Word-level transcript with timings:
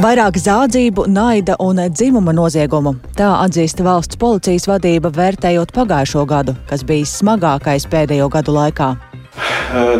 Vairāk 0.00 0.38
zādzību, 0.40 1.02
naida 1.12 1.58
un 1.60 1.76
dzimuma 1.92 2.32
noziegumu. 2.32 2.94
Tā 3.18 3.26
atzīst 3.42 3.82
valsts 3.84 4.16
policijas 4.16 4.64
vadība, 4.70 5.10
vērtējot 5.12 5.74
pagājušo 5.76 6.22
gadu, 6.30 6.54
kas 6.70 6.86
bijis 6.88 7.12
smagākais 7.20 7.84
pēdējo 7.92 8.30
gadu 8.32 8.54
laikā. 8.56 8.88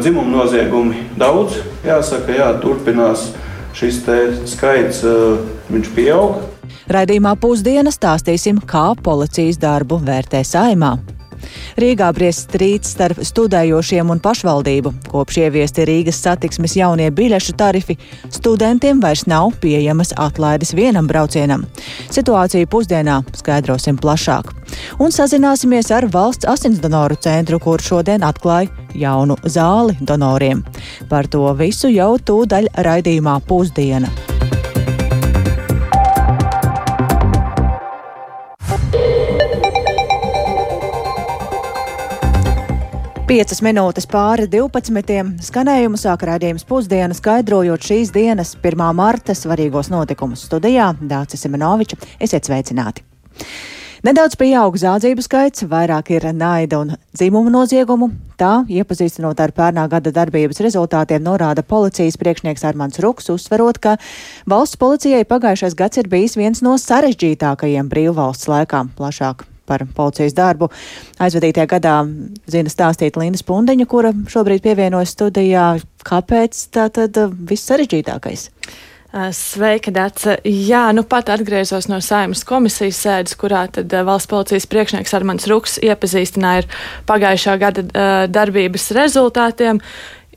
Dzimuma 0.00 0.38
noziegumi 0.38 1.04
daudz, 1.20 1.58
jāsaka, 1.84 2.32
jā, 2.32 2.48
turpinās 2.64 3.26
šis 3.76 4.00
skaits, 4.54 5.04
viņš 5.68 5.92
pieaug. 5.98 6.40
Raidījumā 6.88 7.36
pusdienas 7.36 8.00
stāstīsim, 8.00 8.64
kā 8.64 8.94
policijas 9.04 9.60
darbu 9.60 10.00
vērtē 10.00 10.40
saimā. 10.48 10.94
Rīgā 11.80 12.10
briest 12.16 12.48
strīds 12.48 12.94
starp 12.94 13.20
studējošiem 13.24 14.10
un 14.12 14.20
pašvaldību. 14.22 14.92
Kopš 15.10 15.40
ieviesti 15.44 15.86
Rīgas 15.88 16.20
satiksmes 16.24 16.76
jaunie 16.78 17.10
biļešu 17.14 17.56
tarifi, 17.58 17.98
studentiem 18.32 19.00
vairs 19.02 19.26
nav 19.30 19.52
pieejamas 19.62 20.14
atlaides 20.16 20.74
vienam 20.76 21.08
braucienam. 21.10 21.66
Situāciju 22.10 22.68
pusdienā 22.70 23.20
skaidrosim 23.38 23.98
plašāk. 24.00 24.54
Un 25.02 25.14
sazināsimies 25.14 25.90
ar 25.94 26.06
valsts 26.12 26.48
asinsdonoru 26.48 27.18
centru, 27.22 27.58
kur 27.62 27.82
šodien 27.82 28.26
atklāja 28.26 28.70
jaunu 28.94 29.38
zāli 29.44 29.96
donoriem. 30.00 30.64
Par 31.08 31.30
to 31.30 31.46
visu 31.58 31.90
jau 31.92 32.16
tūdaļ 32.18 32.74
raidījumā 32.86 33.40
pusdiena. 33.48 34.29
Piecas 43.30 43.60
minūtes 43.62 44.08
pāri 44.10 44.48
12. 44.50 45.36
skanējumu 45.46 45.98
sāk 46.02 46.24
raidījums 46.26 46.64
pusdiena, 46.66 47.14
skaidrojot 47.14 47.84
šīs 47.86 48.08
dienas 48.10 48.56
1. 48.58 48.80
marta 48.98 49.36
svarīgos 49.38 49.86
notikumus 49.92 50.42
studijā 50.48 50.88
Dācis 50.98 51.44
Simenoviča. 51.46 51.94
Esiet 52.18 52.48
sveicināti! 52.50 53.04
Nedaudz 54.02 54.34
pieaug 54.40 54.74
zādzību 54.82 55.22
skaits, 55.22 55.62
vairāk 55.70 56.10
ir 56.16 56.26
naida 56.34 56.80
un 56.82 56.90
dzimumu 57.14 57.52
noziegumu. 57.54 58.08
Tā, 58.40 58.64
iepazīstinot 58.66 59.44
ar 59.44 59.54
pērnā 59.54 59.86
gada 59.92 60.10
darbības 60.16 60.58
rezultātiem, 60.66 61.22
norāda 61.22 61.62
policijas 61.62 62.18
priekšnieks 62.18 62.66
Armāns 62.66 62.98
Ruks, 62.98 63.30
uzsverot, 63.30 63.78
ka 63.78 63.94
valsts 64.50 64.80
policijai 64.80 65.22
pagājušais 65.22 65.78
gads 65.78 66.02
ir 66.02 66.10
bijis 66.10 66.34
viens 66.40 66.66
no 66.66 66.74
sarežģītākajiem 66.82 67.94
brīvvalsts 67.94 68.50
laikā. 68.50 68.88
Plašāk 68.98 69.46
par 69.70 69.86
policijas 69.96 70.34
darbu. 70.36 70.70
Aizvadītajā 71.22 71.70
gadā 71.70 71.96
zina 72.50 72.72
stāstīt 72.72 73.18
Linda 73.20 73.40
Spundeņa, 73.40 73.88
kura 73.90 74.12
šobrīd 74.30 74.64
pievienojas 74.66 75.14
studijā. 75.16 75.72
Kāpēc 76.06 76.66
tā 76.74 76.88
tad 76.94 77.18
uh, 77.20 77.32
viss 77.50 77.68
sarežģītākais? 77.70 78.48
Uh, 79.10 79.28
sveika, 79.34 79.90
Dārsa. 79.94 80.36
Jā, 80.46 80.84
nu 80.94 81.02
pat 81.06 81.32
atgriezos 81.34 81.88
no 81.90 81.98
saimas 82.04 82.44
komisijas 82.46 83.00
sēdes, 83.04 83.36
kurā 83.38 83.64
tad 83.74 83.92
uh, 83.92 84.04
valsts 84.06 84.30
policijas 84.30 84.68
priekšnieks 84.70 85.16
Armāns 85.18 85.48
Ruks 85.50 85.80
iepazīstināja 85.82 86.64
ar 86.64 86.70
pagājušā 87.10 87.58
gada 87.60 88.06
darbības 88.30 88.90
rezultātiem. 88.96 89.82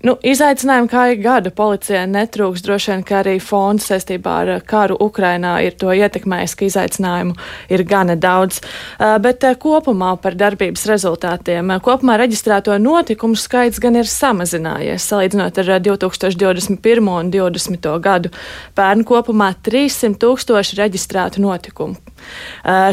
Nu, 0.04 0.18
izaicinājumi 0.20 0.90
kā 0.92 1.02
ik 1.14 1.22
gada 1.24 1.48
policijai 1.56 2.02
netrūks. 2.12 2.60
Droši 2.66 2.90
vien, 2.92 3.04
ka 3.08 3.22
arī 3.22 3.38
fonds 3.40 3.86
saistībā 3.88 4.34
ar 4.42 4.50
karu 4.68 4.98
Ukrainā 5.00 5.54
ir 5.64 5.78
to 5.80 5.94
ietekmējis, 5.96 6.56
ka 6.60 6.66
izaicinājumu 6.68 7.38
ir 7.72 7.84
gana 7.88 8.18
daudz. 8.20 8.60
Bet 9.00 9.46
kopumā 9.64 10.10
par 10.20 10.36
darbības 10.36 10.84
rezultātiem. 10.92 11.72
Kopumā 11.86 12.18
reģistrēto 12.20 12.76
notikumu 12.84 13.40
skaits 13.40 13.80
gan 13.80 13.96
ir 13.96 14.10
samazinājies, 14.12 15.06
salīdzinot 15.08 15.62
ar 15.64 15.72
2021. 15.88 17.08
un 17.08 17.32
2020. 17.32 17.88
gadu. 18.04 18.34
Pērn 18.76 19.06
kopumā 19.08 19.54
300 19.64 20.20
tūkstoši 20.20 20.82
reģistrētu 20.82 21.46
notikumu. 21.48 21.96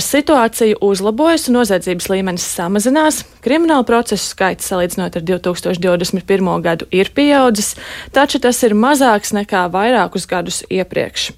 Situācija 0.02 0.78
uzlabojas 0.82 1.48
un 1.50 1.58
noziedzības 1.58 2.08
līmenis 2.10 2.46
samazinās. 2.54 3.22
Krimināla 3.42 3.86
procesu 3.86 4.30
skaits 4.30 4.70
salīdzinot 4.70 5.18
ar 5.18 5.26
2021. 5.26 6.50
gadu 6.64 6.86
ir 6.90 6.99
pieaudzis, 7.08 7.72
taču 8.12 8.36
tas 8.44 8.60
ir 8.66 8.76
mazāks 8.76 9.32
nekā 9.32 9.64
vairākus 9.72 10.28
gadus 10.28 10.60
iepriekš. 10.68 11.30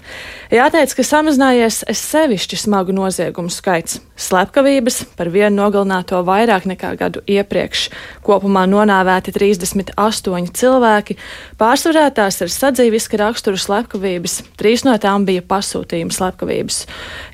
Jāteic, 0.53 0.91
ka 0.99 1.05
samazinājies 1.07 1.85
sevišķi 1.89 2.59
smagu 2.67 2.93
noziegumu 2.93 3.49
skaits. 3.49 4.01
Slepkavības 4.19 4.99
par 5.17 5.31
vienu 5.33 5.57
nogalināto 5.63 6.19
vairāk 6.27 6.67
nekā 6.69 6.91
gadu 7.01 7.23
iepriekš. 7.31 7.87
Kopumā 8.27 8.67
nonāvēti 8.71 9.33
38 9.35 10.53
cilvēki, 10.59 11.17
pārsvarā 11.59 12.05
tās 12.15 12.43
ir 12.45 12.53
sadzīviska 12.53 13.19
rakstura 13.23 13.59
slepkavības, 13.59 14.39
trīs 14.61 14.85
no 14.85 14.95
tām 15.01 15.25
bija 15.29 15.43
pasūtījuma 15.47 16.15
slepkavības. 16.15 16.83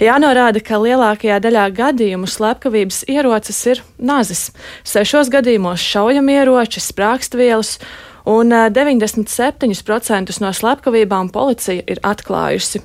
Jānorāda, 0.04 0.62
ka 0.64 0.80
lielākajā 0.80 1.40
daļā 1.44 1.66
gadījumu 1.76 2.30
slepkavības 2.30 3.02
ierocis 3.10 3.60
ir 3.74 3.82
nazis. 3.98 4.48
Sešos 4.86 5.32
gadījumos 5.34 5.82
šaujamieroči, 5.82 6.82
sprākstvielas 6.82 7.78
un 8.28 8.52
97% 8.52 10.40
no 10.44 10.50
slepkavībām 10.52 11.30
policija 11.32 11.82
ir 11.88 12.02
atklājusi. 12.04 12.82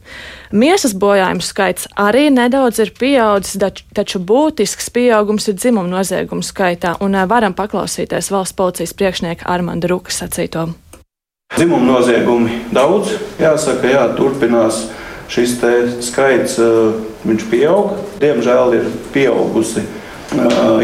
Miesas 0.56 0.96
bojājumu 0.96 1.44
skaits 1.44 1.90
arī 2.00 2.30
nedaudz 2.32 2.80
ir 2.80 2.94
pieaudzis, 3.00 3.60
taču 3.94 4.22
būtisks 4.24 4.88
pieaugums 4.96 5.50
ir 5.52 5.60
dzimuma 5.60 5.90
noziegumu 5.98 6.46
skaitā, 6.46 6.96
un 7.04 7.18
varam 7.28 7.54
paklausīties 7.58 8.32
valsts 8.32 8.56
policijas 8.56 8.96
priekšnieka 8.96 9.50
Armanda 9.50 9.92
Ruka 9.92 10.16
sacīto. 10.16 10.70
Dzimuma 11.54 11.86
noziegumi 11.86 12.64
daudz, 12.74 13.12
jāsaka, 13.38 13.92
jā, 13.92 14.08
turpinās 14.18 14.88
šis 15.30 15.60
skaits, 16.08 16.56
viņš 17.28 17.44
pieaug. 17.52 17.94
Diemžēl 18.22 18.78
ir 18.80 18.88
pieaugusi 19.14 19.84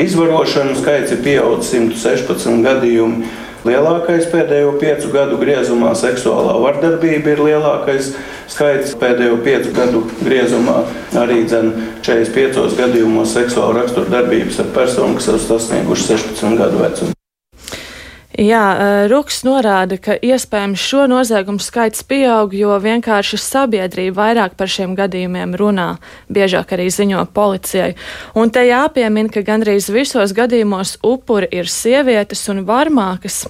izvarošana, 0.04 0.76
skaits 0.78 1.16
ir 1.16 1.24
pieaudzis 1.26 1.74
116 1.74 2.62
gadījumi. 2.66 3.30
Lielākais 3.68 4.30
pēdējo 4.32 4.78
piecu 4.80 5.10
gadu 5.12 5.36
griezumā 5.42 5.92
seksuālā 6.00 6.56
vardarbība 6.64 7.34
ir 7.34 7.44
lielākais 7.44 8.14
skaits 8.48 8.96
pēdējo 9.02 9.42
piecu 9.44 9.76
gadu 9.76 10.06
griezumā. 10.22 10.86
Arī 11.20 11.44
dzen, 11.44 11.74
45 12.08 12.80
gadījumos 12.80 13.36
seksuāla 13.36 13.82
rakstura 13.82 14.16
darbības 14.16 14.64
ar 14.64 14.74
personu, 14.80 15.20
kas 15.20 15.32
ir 15.34 15.48
sasnieguši 15.50 16.12
16 16.16 16.60
gadu 16.64 16.86
vecumu. 16.86 17.19
Jā, 18.40 19.06
Ruks 19.12 19.42
norāda, 19.44 19.98
ka 20.00 20.14
iespējams 20.16 20.80
šo 20.80 21.02
noziegumu 21.12 21.60
skaits 21.60 22.06
pieaug, 22.08 22.54
jo 22.56 22.72
vienkārši 22.80 23.36
sabiedrība 23.36 24.16
vairāk 24.16 24.54
par 24.56 24.70
šiem 24.72 24.94
gadījumiem 24.96 25.58
runā, 25.60 25.88
biežāk 26.32 26.72
arī 26.78 26.86
ziņo 26.88 27.26
policijai. 27.36 27.98
Un 28.40 28.54
te 28.56 28.64
jāpiemina, 28.64 29.28
ka 29.34 29.44
gandrīz 29.44 29.90
visos 29.92 30.32
gadījumos 30.38 30.94
upuri 31.04 31.50
ir 31.52 31.68
sievietes 31.68 32.46
un 32.54 32.62
varmākas. 32.70 33.42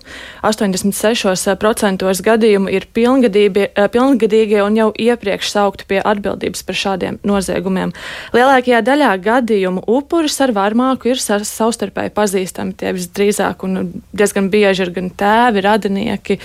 86% 0.42 2.26
gadījumu 2.26 2.74
ir 2.74 2.90
pilngadīgie 2.90 4.64
un 4.66 4.82
jau 4.82 4.90
iepriekš 4.90 5.54
saukti 5.54 5.86
pie 5.86 6.02
atbildības 6.02 6.66
par 6.66 6.82
šādiem 6.82 7.22
noziegumiem. 7.22 7.94
Lielākajā 8.34 8.82
daļā 8.90 9.14
gadījumu 9.30 9.86
upuris 9.86 10.42
ar 10.42 10.56
varmāku 10.58 11.14
ir 11.14 11.22
savstarpēji 11.22 12.16
pazīstami, 12.18 12.74
tie 12.74 12.98
visdrīzāk 12.98 13.70
un 13.70 14.02
diezgan 14.18 14.50
bieži 14.50 14.79
bieži 14.80 14.88
ir 14.88 14.94
gan 14.96 15.10
tēvi, 15.12 15.64
radinieki, 15.64 16.40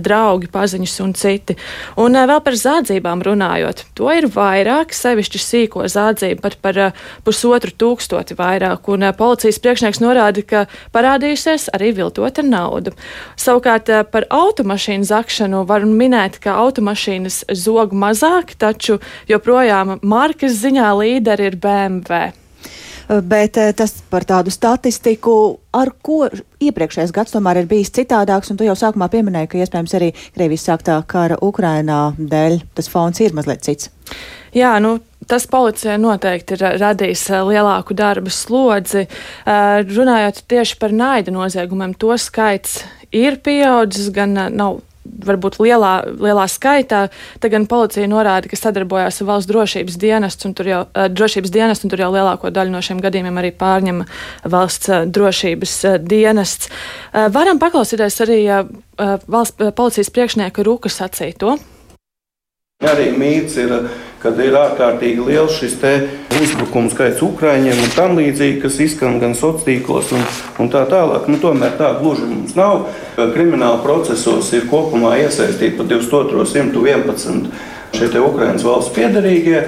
draugi, 0.00 0.48
paziņas 0.52 1.00
un 1.04 1.14
citi. 1.14 1.56
Un 2.00 2.16
vēl 2.16 2.40
par 2.44 2.54
zādzībām 2.56 3.22
runājot, 3.24 3.84
to 3.94 4.10
ir 4.12 4.28
vairāk, 4.28 4.94
sevišķi 4.94 5.40
sīko 5.40 5.84
zādzību, 5.88 6.40
pat 6.40 6.56
par 6.62 6.92
pusotru 7.24 7.72
tūkstoti 7.72 8.36
vairāk. 8.38 8.88
Un 8.88 9.10
policijas 9.16 9.60
priekšnieks 9.60 10.00
norāda, 10.00 10.42
ka 10.42 10.66
parādījusies 10.94 11.70
arī 11.74 11.92
viltota 11.94 12.42
nauda. 12.42 12.94
Savukārt 13.36 13.90
par 14.10 14.28
automašīnu 14.30 15.04
zakšanu 15.04 15.64
var 15.68 15.84
minēt, 15.84 16.40
ka 16.40 16.56
automašīnas 16.64 17.44
zog 17.52 17.92
mazāk, 17.92 18.56
taču 18.58 19.00
joprojām 19.28 19.98
markas 20.02 20.56
ziņā 20.62 20.94
līderi 21.00 21.52
ir 21.52 21.60
BMW. 21.60 22.43
Eh, 23.08 23.20
bet 23.20 23.56
eh, 23.56 23.72
tas 23.76 23.92
par 24.10 24.24
tādu 24.24 24.52
statistiku, 24.52 25.58
ar 25.76 25.92
ko 26.04 26.24
iepriekšējais 26.64 27.12
gads 27.12 27.34
tomēr 27.34 27.62
ir 27.62 27.68
bijis 27.68 27.92
citādāks, 27.94 28.50
un 28.50 28.60
tu 28.60 28.64
jau 28.64 28.76
sākumā 28.78 29.10
pieminēji, 29.12 29.50
ka 29.50 29.60
iespējams 29.60 29.96
arī 29.98 30.12
Krievijas 30.36 30.64
sāktā 30.70 30.96
kara 31.08 31.36
Ukrainā 31.44 32.14
dēļ 32.16 32.62
tas 32.74 32.88
fons 32.88 33.20
ir 33.20 33.36
mazliet 33.36 33.66
cits. 33.66 33.90
Jā, 34.54 34.76
nu, 34.80 34.96
tas 35.28 35.48
policijai 35.50 35.98
noteikti 36.00 36.56
ir 36.56 36.66
radījis 36.80 37.26
eh, 37.34 37.44
lielāku 37.50 37.96
darba 37.98 38.32
slodzi. 38.32 39.06
Runājot 39.44 40.44
tieši 40.48 40.80
par 40.80 40.96
naida 40.96 41.34
noziegumiem, 41.34 41.96
to 41.98 42.16
skaits 42.20 42.80
ir 43.12 43.40
pieaudzis, 43.44 44.08
gan 44.14 44.38
nav 44.56 44.80
varbūt 45.04 45.58
lielā, 45.62 45.92
lielā 46.20 46.46
skaitā. 46.50 47.06
Te 47.40 47.50
gan 47.52 47.66
policija 47.70 48.08
norāda, 48.10 48.50
ka 48.50 48.58
sadarbojās 48.58 49.20
ar 49.20 49.28
valsts 49.30 49.50
drošības 49.50 49.98
dienestu, 50.00 50.48
un 50.48 50.56
tur 50.58 50.70
jau, 50.70 50.80
uh, 50.86 51.08
drošības 51.12 51.52
dienestu, 51.54 51.86
un 51.86 51.94
tur 51.94 52.04
jau 52.04 52.10
lielāko 52.14 52.52
daļu 52.54 52.74
no 52.74 52.82
šiem 52.84 53.02
gadījumiem 53.04 53.42
arī 53.42 53.52
pārņem 53.60 54.02
valsts 54.50 54.90
uh, 54.92 55.04
drošības 55.04 55.76
uh, 55.84 55.98
dienests. 56.00 56.72
Varam 57.34 57.60
paklausīties 57.62 58.16
arī 58.24 58.38
valsts 59.30 59.70
policijas 59.76 60.10
priekšnieka 60.14 60.64
Rūka 60.66 60.90
sacīto. 60.90 61.54
Arī 62.84 63.12
mīts 63.16 63.56
ir 63.60 63.72
kad 64.24 64.38
ir 64.40 64.56
ārkārtīgi 64.56 65.26
liels 65.28 65.58
šis 65.60 65.76
uzbrukuma 66.40 66.88
skaits 66.90 67.22
Ukrāņiem 67.22 67.78
un 67.84 67.90
tam 67.94 68.16
līdzīgi, 68.18 68.62
kas 68.62 68.80
izskan 68.80 69.20
gan 69.20 69.36
sociālos 69.36 69.66
tīklos 69.68 70.12
un, 70.16 70.24
un 70.64 70.70
tā 70.72 70.86
tālāk. 70.88 71.28
Nu, 71.28 71.36
tomēr 71.42 71.76
tā 71.78 71.92
gluži 72.00 72.26
mums 72.30 72.56
nav. 72.56 72.88
Krimināla 73.16 73.82
procesos 73.84 74.48
ir 74.56 74.64
kopumā 74.70 75.18
iesaistīti 75.20 75.76
pa 75.78 75.86
2211 75.92 77.52
šie 77.94 78.22
Ukraiņas 78.24 78.64
valsts 78.66 78.94
piedarīgie. 78.96 79.60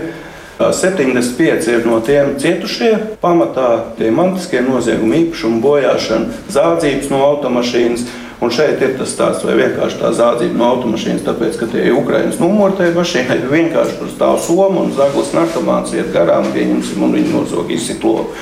75 0.57 1.67
ir 1.69 1.83
no 1.85 1.99
tiem 2.01 2.39
cietušie, 2.41 3.19
pamatā 3.21 3.93
tie 3.99 4.09
mantiskie 4.09 4.63
noziegumi, 4.65 5.27
īpašuma 5.27 5.61
bojāšana, 5.61 6.47
zādzības 6.49 7.11
no 7.13 7.21
automašīnas. 7.27 8.07
Un 8.37 8.51
šeit 8.53 8.83
ir 8.85 8.99
tas 8.99 9.15
stāsts, 9.15 9.47
vai 9.49 9.55
vienkārši 9.57 10.01
tā 10.03 10.11
zādzība 10.13 10.61
no 10.61 10.67
automašīnas, 10.75 11.25
tāpēc, 11.25 11.57
ka 11.57 11.71
tie 11.73 11.87
ir 11.89 11.97
Ukraiņas 11.97 12.41
numuri 12.43 12.77
tajā 12.77 12.93
mašīnā, 12.99 13.39
vienkārši 13.49 13.97
tur 14.01 14.11
stāv 14.13 14.37
soma 14.45 14.83
un 14.83 14.93
zaglis 14.97 15.33
narkomāns 15.37 15.97
iet 15.97 16.13
garām, 16.13 16.51
pieņemsim, 16.53 17.01
un 17.07 17.17
viņi 17.17 17.33
nozog 17.33 17.73
izsit 17.73 18.05
loku. 18.05 18.37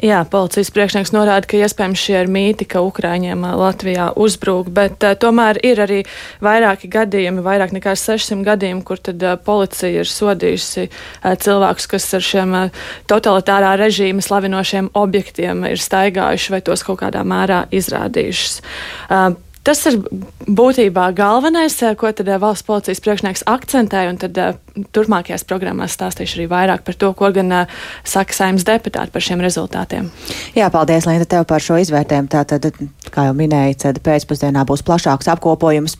Jā, 0.00 0.22
policijas 0.24 0.70
priekšnieks 0.72 1.10
norāda, 1.12 1.44
ka 1.44 1.58
iespējams 1.60 2.00
šie 2.00 2.14
ir 2.22 2.30
mīti, 2.32 2.64
ka 2.64 2.80
Ukrāņiem 2.80 3.42
Latvijā 3.60 4.06
uzbrūk, 4.16 4.70
bet 4.72 5.04
uh, 5.04 5.12
tomēr 5.12 5.60
ir 5.66 5.82
arī 5.84 5.98
vairāki 6.40 6.88
gadījumi, 6.88 7.44
vairāk 7.44 7.74
nekā 7.76 7.92
600 8.00 8.46
gadījumi, 8.46 8.80
kur 8.88 9.02
tad 9.04 9.20
uh, 9.20 9.36
policija 9.36 10.00
ir 10.00 10.08
sodījusi 10.08 10.86
uh, 10.86 11.34
cilvēkus, 11.44 11.90
kas 11.92 12.08
ar 12.16 12.24
šiem 12.24 12.56
uh, 12.56 12.80
totalitārā 13.12 13.74
režīma 13.82 14.24
slavinošiem 14.24 14.88
objektiem 14.96 15.68
ir 15.68 15.84
staigājuši 15.84 16.56
vai 16.56 16.64
tos 16.64 16.86
kaut 16.86 17.02
kādā 17.04 17.20
mērā 17.20 17.66
izrādījušas. 17.68 18.60
Uh, 19.10 19.36
Tas 19.60 19.82
ir 19.90 19.98
būtībā 20.48 21.10
galvenais, 21.12 21.74
eh, 21.84 21.92
ko 21.98 22.08
tad 22.16 22.28
eh, 22.28 22.38
valsts 22.40 22.64
policijas 22.64 23.02
priekšnieks 23.04 23.44
akcentē, 23.50 24.06
un 24.08 24.16
tad 24.20 24.38
eh, 24.40 24.56
turpmākajās 24.96 25.44
programmās 25.44 25.96
stāstīšu 25.98 26.38
arī 26.38 26.46
vairāk 26.48 26.84
par 26.86 26.96
to, 26.96 27.12
ko 27.16 27.28
gan 27.36 27.52
saka 28.04 28.32
saimnes 28.32 28.64
deputāti 28.64 29.12
par 29.12 29.24
šiem 29.26 29.44
rezultātiem. 29.44 30.08
Jā, 30.56 30.70
paldies, 30.72 31.04
Linda, 31.08 31.28
tev 31.28 31.44
par 31.50 31.60
šo 31.60 31.76
izvērtējumu. 31.82 32.32
Tātad, 32.32 32.70
kā 33.12 33.28
jau 33.28 33.36
minēja, 33.36 33.92
pēcpusdienā 34.00 34.64
būs 34.64 34.84
plašāks 34.86 35.28
apkopojums. 35.34 35.98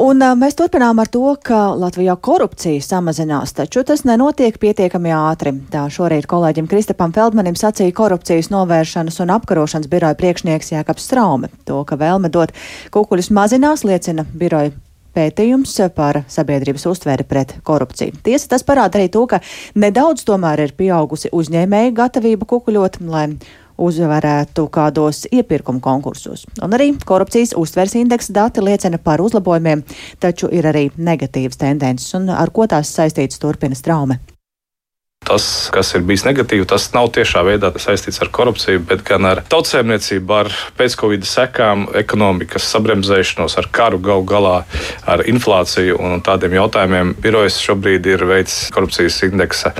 Un 0.00 0.18
mēs 0.40 0.56
turpinām 0.58 0.98
ar 0.98 1.06
to, 1.06 1.22
ka 1.38 1.68
Latvijā 1.78 2.16
korupcija 2.18 2.82
samazinās, 2.82 3.52
taču 3.54 3.84
tas 3.86 4.02
nenotiek 4.02 4.56
pietiekami 4.58 5.12
ātri. 5.14 5.52
Tā 5.70 5.84
šorīt 5.86 6.26
kolēģim 6.30 6.66
Kristapam 6.70 7.14
Feldmanim 7.14 7.54
sacīja 7.54 7.94
korupcijas 7.94 8.50
novēršanas 8.50 9.20
un 9.22 9.30
apkarošanas 9.36 9.90
biroja 9.92 10.18
priekšnieks 10.18 10.72
Jēkabs 10.74 11.06
Straume. 11.06 11.52
To, 11.70 11.84
ka 11.86 11.98
vēlme 12.00 12.32
dot 12.34 12.50
kukuļus 12.94 13.30
mazinās, 13.38 13.86
liecina 13.86 14.26
biroja 14.34 14.74
pētījums 15.14 15.76
par 15.94 16.24
sabiedrības 16.26 16.88
uztveri 16.90 17.22
pret 17.30 17.54
korupciju. 17.62 18.18
Tiesa 18.26 18.56
tas 18.56 18.66
parāda 18.66 18.98
arī 18.98 19.12
to, 19.14 19.28
ka 19.30 19.38
nedaudz 19.78 20.26
tomēr 20.26 20.66
ir 20.66 20.74
pieaugusi 20.74 21.30
uzņēmēju 21.30 21.94
gatavība 21.94 22.50
kukuļot, 22.50 22.98
lai 23.06 23.28
uzvarētu 23.78 24.66
kādos 24.72 25.24
iepirkuma 25.32 25.80
konkursos. 25.84 26.44
Un 26.62 26.76
arī 26.76 26.92
korupcijas 27.06 27.54
uztvers 27.58 27.96
indeksa 27.98 28.34
dati 28.36 28.64
liecina 28.64 28.98
par 28.98 29.22
uzlabojumiem, 29.24 29.84
taču 30.20 30.50
ir 30.52 30.68
arī 30.70 30.88
negatīvas 30.96 31.60
tendences, 31.60 32.14
un 32.18 32.30
ar 32.30 32.54
ko 32.54 32.68
tās 32.70 32.94
saistītas 32.94 33.42
turpina 33.42 33.78
straume. 33.78 34.20
Tas, 35.24 35.44
kas 35.72 35.94
ir 35.96 36.02
bijis 36.04 36.26
negatīvi, 36.26 36.66
tas 36.68 36.90
nav 36.92 37.08
tiešā 37.16 37.40
veidā 37.46 37.70
saistīts 37.80 38.20
ar 38.20 38.28
korupciju, 38.34 38.82
bet 38.84 39.04
gan 39.08 39.24
ar 39.28 39.40
tautsēmniecību, 39.48 40.34
ar 40.36 40.50
pēc-covid 40.76 41.24
sekām, 41.24 41.86
ekonomikas 41.96 42.66
sabremzēšanos, 42.74 43.56
ar 43.60 43.68
karu 43.72 44.00
galu 44.04 44.26
galā, 44.28 44.56
ar 45.08 45.24
inflāciju 45.30 45.96
un 45.96 46.20
tādiem 46.24 46.58
jautājumiem. 46.58 47.14
Birojas 47.24 47.56
šobrīd 47.64 48.08
ir 48.12 48.26
veids 48.28 48.58
korupcijas 48.74 49.22
indeksa 49.24 49.72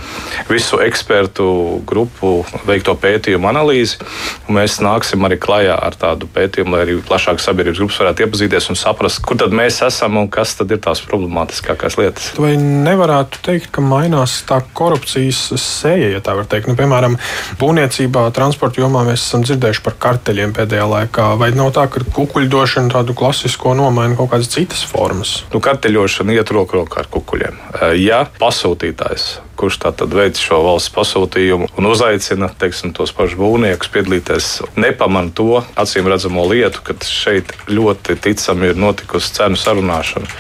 visu 0.49 0.81
ekspertu 0.85 1.47
grupu 1.85 2.39
veikto 2.65 2.97
pētījumu 3.01 3.51
analīzi. 3.53 4.01
Mēs 4.49 4.79
nāksim 4.85 5.29
arī 5.29 5.39
klajā 5.43 5.77
ar 5.77 5.99
tādu 6.01 6.29
pētījumu, 6.33 6.73
lai 6.73 6.85
arī 6.87 6.97
plašāk 7.05 7.43
sabiedrības 7.43 7.83
grupas 7.83 8.01
varētu 8.01 8.25
iepazīties 8.25 8.71
un 8.73 8.81
saprast, 8.81 9.21
kur 9.25 9.39
tad 9.45 9.53
mēs 9.57 9.83
esam 9.85 10.17
un 10.21 10.33
kas 10.33 10.57
tad 10.57 10.73
ir 10.73 10.81
tās 10.85 11.05
problemātiskākās 11.05 12.01
lietas. 12.01 12.33
Vai 12.41 12.55
nevarētu 12.61 13.45
teikt, 13.45 13.71
ka 13.77 13.85
mainās 13.85 14.41
tā 14.49 14.63
korupcija? 14.73 15.34
Korupcijas 15.35 15.81
seja, 15.81 16.11
ja 16.13 16.21
tā 16.21 16.35
var 16.37 16.47
teikt. 16.47 16.69
Nu, 16.69 16.77
piemēram, 16.79 17.17
būvniecībā, 17.61 18.31
transporta 18.35 18.81
jomā 18.81 19.05
mēs 19.07 19.25
esam 19.27 19.45
dzirdējuši 19.45 19.83
par 19.85 19.97
karteļiem 19.99 20.55
pēdējā 20.55 20.87
laikā. 20.89 21.37
Vai 21.39 21.53
nav 21.55 21.73
tā, 21.75 21.87
ka 21.89 22.05
kukuļdošana 22.15 22.93
tādu 22.95 23.15
klasisko 23.15 23.75
nomaina 23.75 24.17
kaut 24.17 24.33
kādas 24.33 24.53
citas 24.53 24.85
formas? 24.85 25.45
Nu, 25.53 25.61
karteļošana 25.61 26.37
iet 26.37 26.51
roku 26.55 26.81
rokā 26.81 27.05
ar 27.05 27.11
kukuļiem. 27.11 27.59
Ja 28.01 28.25
pasūtītājs 28.41 29.41
kurš 29.59 29.81
tātad 29.87 30.15
veic 30.15 30.39
šo 30.41 30.61
valsts 30.65 30.93
pasūtījumu 30.95 31.71
un 31.79 31.89
uzaicina 31.91 32.51
teiksim, 32.61 32.95
tos 32.97 33.15
pašus 33.17 33.39
būvniekus 33.41 33.93
piedalīties, 33.95 34.51
nepamanā 34.81 35.35
to 35.37 35.63
acīm 35.81 36.11
redzamo 36.11 36.47
lietu, 36.51 36.83
ka 36.85 36.97
šeit 37.07 37.55
ļoti 37.71 38.19
ticami 38.25 38.73
ir 38.73 38.81
notikusi 38.81 39.35
cenu 39.39 39.61
sarunāšana. 39.61 40.31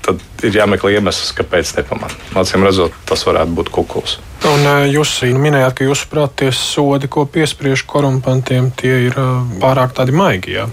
Tad 0.00 0.22
ir 0.46 0.56
jāmeklē 0.56 0.96
iemesls, 0.96 1.34
kāpēc 1.36 1.76
nepamanā. 1.80 2.16
Acīm 2.40 2.64
redzot, 2.64 2.96
tas 3.08 3.26
varētu 3.28 3.56
būt 3.58 3.72
kukuls. 3.74 4.18
Un 4.48 4.64
jūs 4.88 5.18
minējāt, 5.36 5.74
ka 5.76 5.84
jūsuprāt, 5.84 6.32
tie 6.40 6.48
sodi, 6.56 7.10
ko 7.12 7.26
piespriež 7.28 7.82
korumpantiem, 7.88 8.70
tie 8.72 8.94
ir 9.10 9.18
pārāk 9.60 9.92
tādi 9.98 10.14
maigi. 10.16 10.54
Jā? 10.56 10.64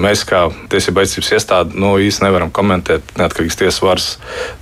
Mēs, 0.00 0.24
kā 0.28 0.46
tiesība 0.72 1.04
aizsardzības 1.04 1.32
iestāde, 1.36 1.76
nu, 1.76 1.92
īsti 2.00 2.24
nevaram 2.24 2.52
komentēt 2.56 3.12
neatkarīgas 3.20 3.60
tiesas 3.60 3.82
varas 3.84 4.08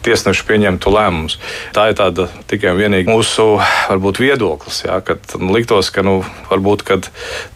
tiesnešu 0.02 0.48
pieņemtu 0.50 0.94
lēmumus. 0.96 1.38
Tā 1.76 1.92
ir 1.92 1.98
tāda 2.00 2.26
tikai 2.48 2.72
un 2.72 2.80
vienīgi 2.80 3.12
mūsu 3.12 3.46
varbūt, 3.60 4.20
viedoklis. 4.22 4.82
Jā, 4.86 4.98
kad 5.04 5.34
liktos, 5.52 5.90
ka 5.94 6.04
nu, 6.06 6.18
varbūt 6.48 6.84
kad 6.88 7.08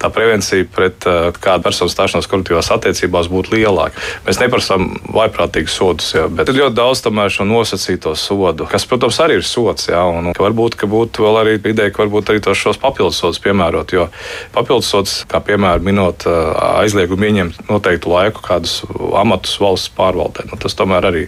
tā 0.03 0.11
prevencija 0.12 0.67
pret 0.73 1.06
uh, 1.09 1.31
kādu 1.43 1.67
personu 1.67 1.93
stāšanos 1.93 2.29
koruptīvās 2.31 2.71
attiecībās 2.75 3.31
būtu 3.33 3.56
lielāka. 3.56 4.00
Mēs 4.27 4.41
neprasām 4.43 4.91
vaiprātīgus 5.12 5.77
sodus, 5.79 6.12
jā, 6.17 6.27
bet 6.29 6.53
ir 6.53 6.61
ļoti 6.61 6.79
daudz 6.79 7.05
tomēr 7.06 7.33
šo 7.33 7.47
nosacīto 7.49 8.15
sodu, 8.19 8.69
kas, 8.71 8.87
protams, 8.89 9.21
arī 9.25 9.41
ir 9.41 9.47
sots. 9.49 9.89
Jā, 9.93 10.05
un, 10.09 10.33
varbūt, 10.39 10.77
ka 10.81 10.91
būtu 10.91 11.27
vēl 11.27 11.41
arī 11.43 11.56
ideja, 11.61 11.93
ka 11.93 12.05
varbūt 12.05 12.33
arī 12.33 12.44
tos 12.44 12.61
šos 12.61 12.81
papildus 12.83 13.21
sodus 13.23 13.41
piemērot. 13.43 13.97
Jo 13.97 14.09
papildus 14.53 14.91
sods, 14.93 15.15
kā 15.31 15.41
piemēram, 15.44 15.85
minot 15.87 16.27
aizliegumu 16.27 17.29
ieņemt 17.29 17.69
noteiktu 17.71 18.12
laiku 18.12 18.44
kādus 18.44 18.81
amatus 19.19 19.55
valsts 19.62 19.93
pārvaldē. 19.97 20.47
Nu, 20.50 20.59
tas 20.61 20.77
tomēr 20.79 21.09
arī, 21.11 21.25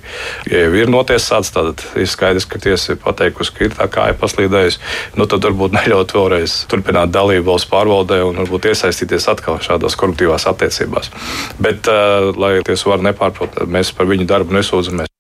ja 0.51 0.65
jau 0.67 0.75
ir 0.79 0.93
notiesāts, 0.93 1.53
tad 1.55 1.83
ir 2.01 2.11
skaidrs, 2.11 2.49
ka 2.51 2.61
tiesa 2.63 2.95
ir 2.95 3.01
pateikusi, 3.03 3.54
ka 3.57 3.69
ir 3.69 3.77
tā 3.77 3.89
kā 3.93 4.11
ir 4.13 4.19
paslīdējusi. 4.21 4.83
Nu, 5.19 5.29
tad 5.31 5.47
varbūt 5.47 5.77
neļaut 5.79 6.15
vēlreiz 6.17 6.61
turpināt 6.71 7.15
dalību 7.15 7.49
valsts 7.53 7.71
pārvaldē 7.73 8.21
un 8.27 8.43
varbūt 8.43 8.71
iesaistīties 8.73 9.31
atkal 9.33 9.63
šādās 9.65 9.99
koruptīvās 10.01 10.49
attiecībās. 10.51 11.11
Bet, 11.63 11.91
uh, 11.91 12.31
lai 12.37 12.57
tiesa 12.67 12.95
var 12.95 13.05
nepārprot, 13.11 13.65
mēs 13.71 13.95
par 13.97 14.11
viņu 14.11 14.29
darbu 14.31 14.59
nesūdzamies. 14.59 15.11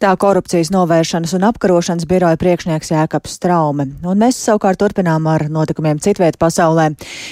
Tā 0.00 0.14
korupcijas 0.16 0.70
novēršanas 0.72 1.34
un 1.36 1.42
apkarošanas 1.44 2.06
biroja 2.08 2.38
priekšnieks 2.40 2.88
Jēkabs 2.94 3.34
Straume. 3.36 3.84
Un 4.00 4.22
mēs 4.22 4.38
savukārt 4.40 4.80
turpinām 4.80 5.26
ar 5.28 5.44
notikumiem 5.52 6.00
citviet 6.00 6.38
pasaulē. 6.40 6.86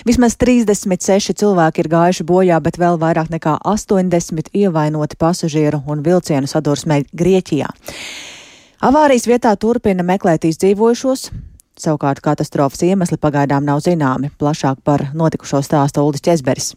Vismaz 0.05 0.37
36 0.37 1.33
cilvēki 1.41 1.81
ir 1.81 1.89
gājuši 1.95 2.27
bojā, 2.29 2.59
bet 2.61 2.77
vēl 2.77 3.01
vairāk 3.01 3.33
nekā 3.33 3.57
80 3.73 4.53
ievainoti 4.53 5.17
pasažieru 5.17 5.81
un 5.89 6.05
vilcienu 6.05 6.51
sadursmē 6.51 7.07
Grieķijā. 7.17 7.73
Avārijas 8.79 9.25
vietā 9.27 9.51
turpina 9.59 10.05
meklēt 10.07 10.45
izdzīvojušos. 10.47 11.25
Savukārt 11.83 12.21
katastrofas 12.23 12.85
iemesli 12.87 13.19
pagaidām 13.19 13.67
nav 13.67 13.83
zināmi. 13.83 14.31
Plašāk 14.39 14.85
par 14.87 15.09
notikušo 15.19 15.65
stāsta 15.67 16.05
Uldis 16.07 16.23
Česberis. 16.23 16.77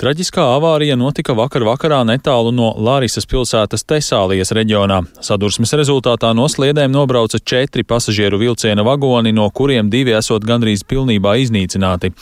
Traģiskā 0.00 0.40
avārija 0.56 0.94
notika 0.96 1.34
vakar 1.36 1.60
vakarā 1.68 1.98
netālu 2.08 2.54
no 2.56 2.70
Lārisas 2.80 3.26
pilsētas 3.28 3.82
Tesālijas 3.84 4.48
reģionā. 4.56 5.02
Sadursmes 5.20 5.74
rezultātā 5.76 6.30
no 6.32 6.46
sliedēm 6.48 6.88
nobrauca 6.94 7.36
četri 7.36 7.84
pasažieru 7.84 8.38
vilciena 8.40 8.80
vagoni, 8.80 9.34
no 9.36 9.44
kuriem 9.52 9.90
divi 9.92 10.14
esot 10.16 10.46
gandrīz 10.48 10.86
pilnībā 10.88 11.34
iznīcināti. 11.42 12.14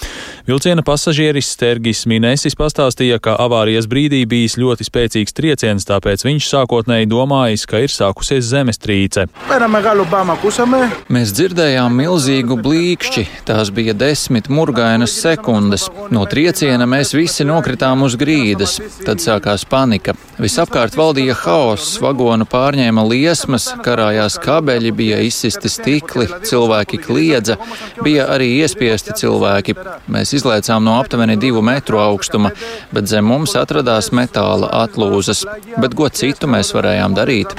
Vilciena 0.49 0.83
pasažieris 0.83 1.53
Stergis 1.55 2.01
Minēsis 2.11 2.59
pastāstīja, 2.59 3.21
ka 3.23 3.37
avārijas 3.45 3.87
brīdī 3.87 4.25
bijis 4.27 4.59
ļoti 4.59 4.89
spēcīgs 4.89 5.39
trieciens, 5.39 5.87
tāpēc 5.87 6.27
viņš 6.27 6.51
sākotnēji 6.51 7.07
domājis, 7.15 7.69
ka 7.71 7.85
ir 7.87 7.95
sākusies 7.95 8.51
zemestrīce. 8.51 9.29
Mēs 11.15 11.37
dzirdējām 11.39 12.03
milzīgu 12.03 12.59
blīkšķi, 12.67 13.27
tās 13.47 13.71
bija 13.71 13.95
desmit 13.95 14.51
murgainas 14.51 15.15
sekundes. 15.23 15.87
No 16.11 16.27
trieciena 16.27 16.91
mēs 16.91 17.15
visi 17.15 17.47
nokritām 17.47 17.68
nokritām 17.69 18.03
uz 18.03 18.15
grīdas. 18.17 18.79
Tad 19.05 19.21
sākās 19.21 19.67
panika. 19.69 20.15
Visapkārt 20.41 20.95
valdīja 20.97 21.35
haoss, 21.37 21.99
vagonu 22.01 22.47
pārņēma 22.49 23.03
liesmas, 23.05 23.67
karājās 23.85 24.39
kabeļi, 24.41 24.93
bija 24.97 25.19
izsisti 25.21 25.69
stikli, 25.69 26.29
cilvēki 26.49 27.01
kliedza, 27.03 27.59
bija 28.01 28.29
arī 28.33 28.63
iespiesti 28.63 29.13
cilvēki. 29.19 29.75
Mēs 30.09 30.33
izlēcām 30.39 30.85
no 30.85 30.97
aptuveni 31.01 31.37
divu 31.37 31.61
metru 31.61 32.01
augstuma, 32.01 32.53
bet 32.93 33.11
zem 33.11 33.27
mums 33.29 33.53
atradās 33.59 34.13
metāla 34.17 34.71
atlūzas. 34.85 35.45
Bet 35.77 35.97
ko 35.99 36.09
citu 36.09 36.49
mēs 36.49 36.73
varējām 36.73 37.19
darīt? 37.19 37.53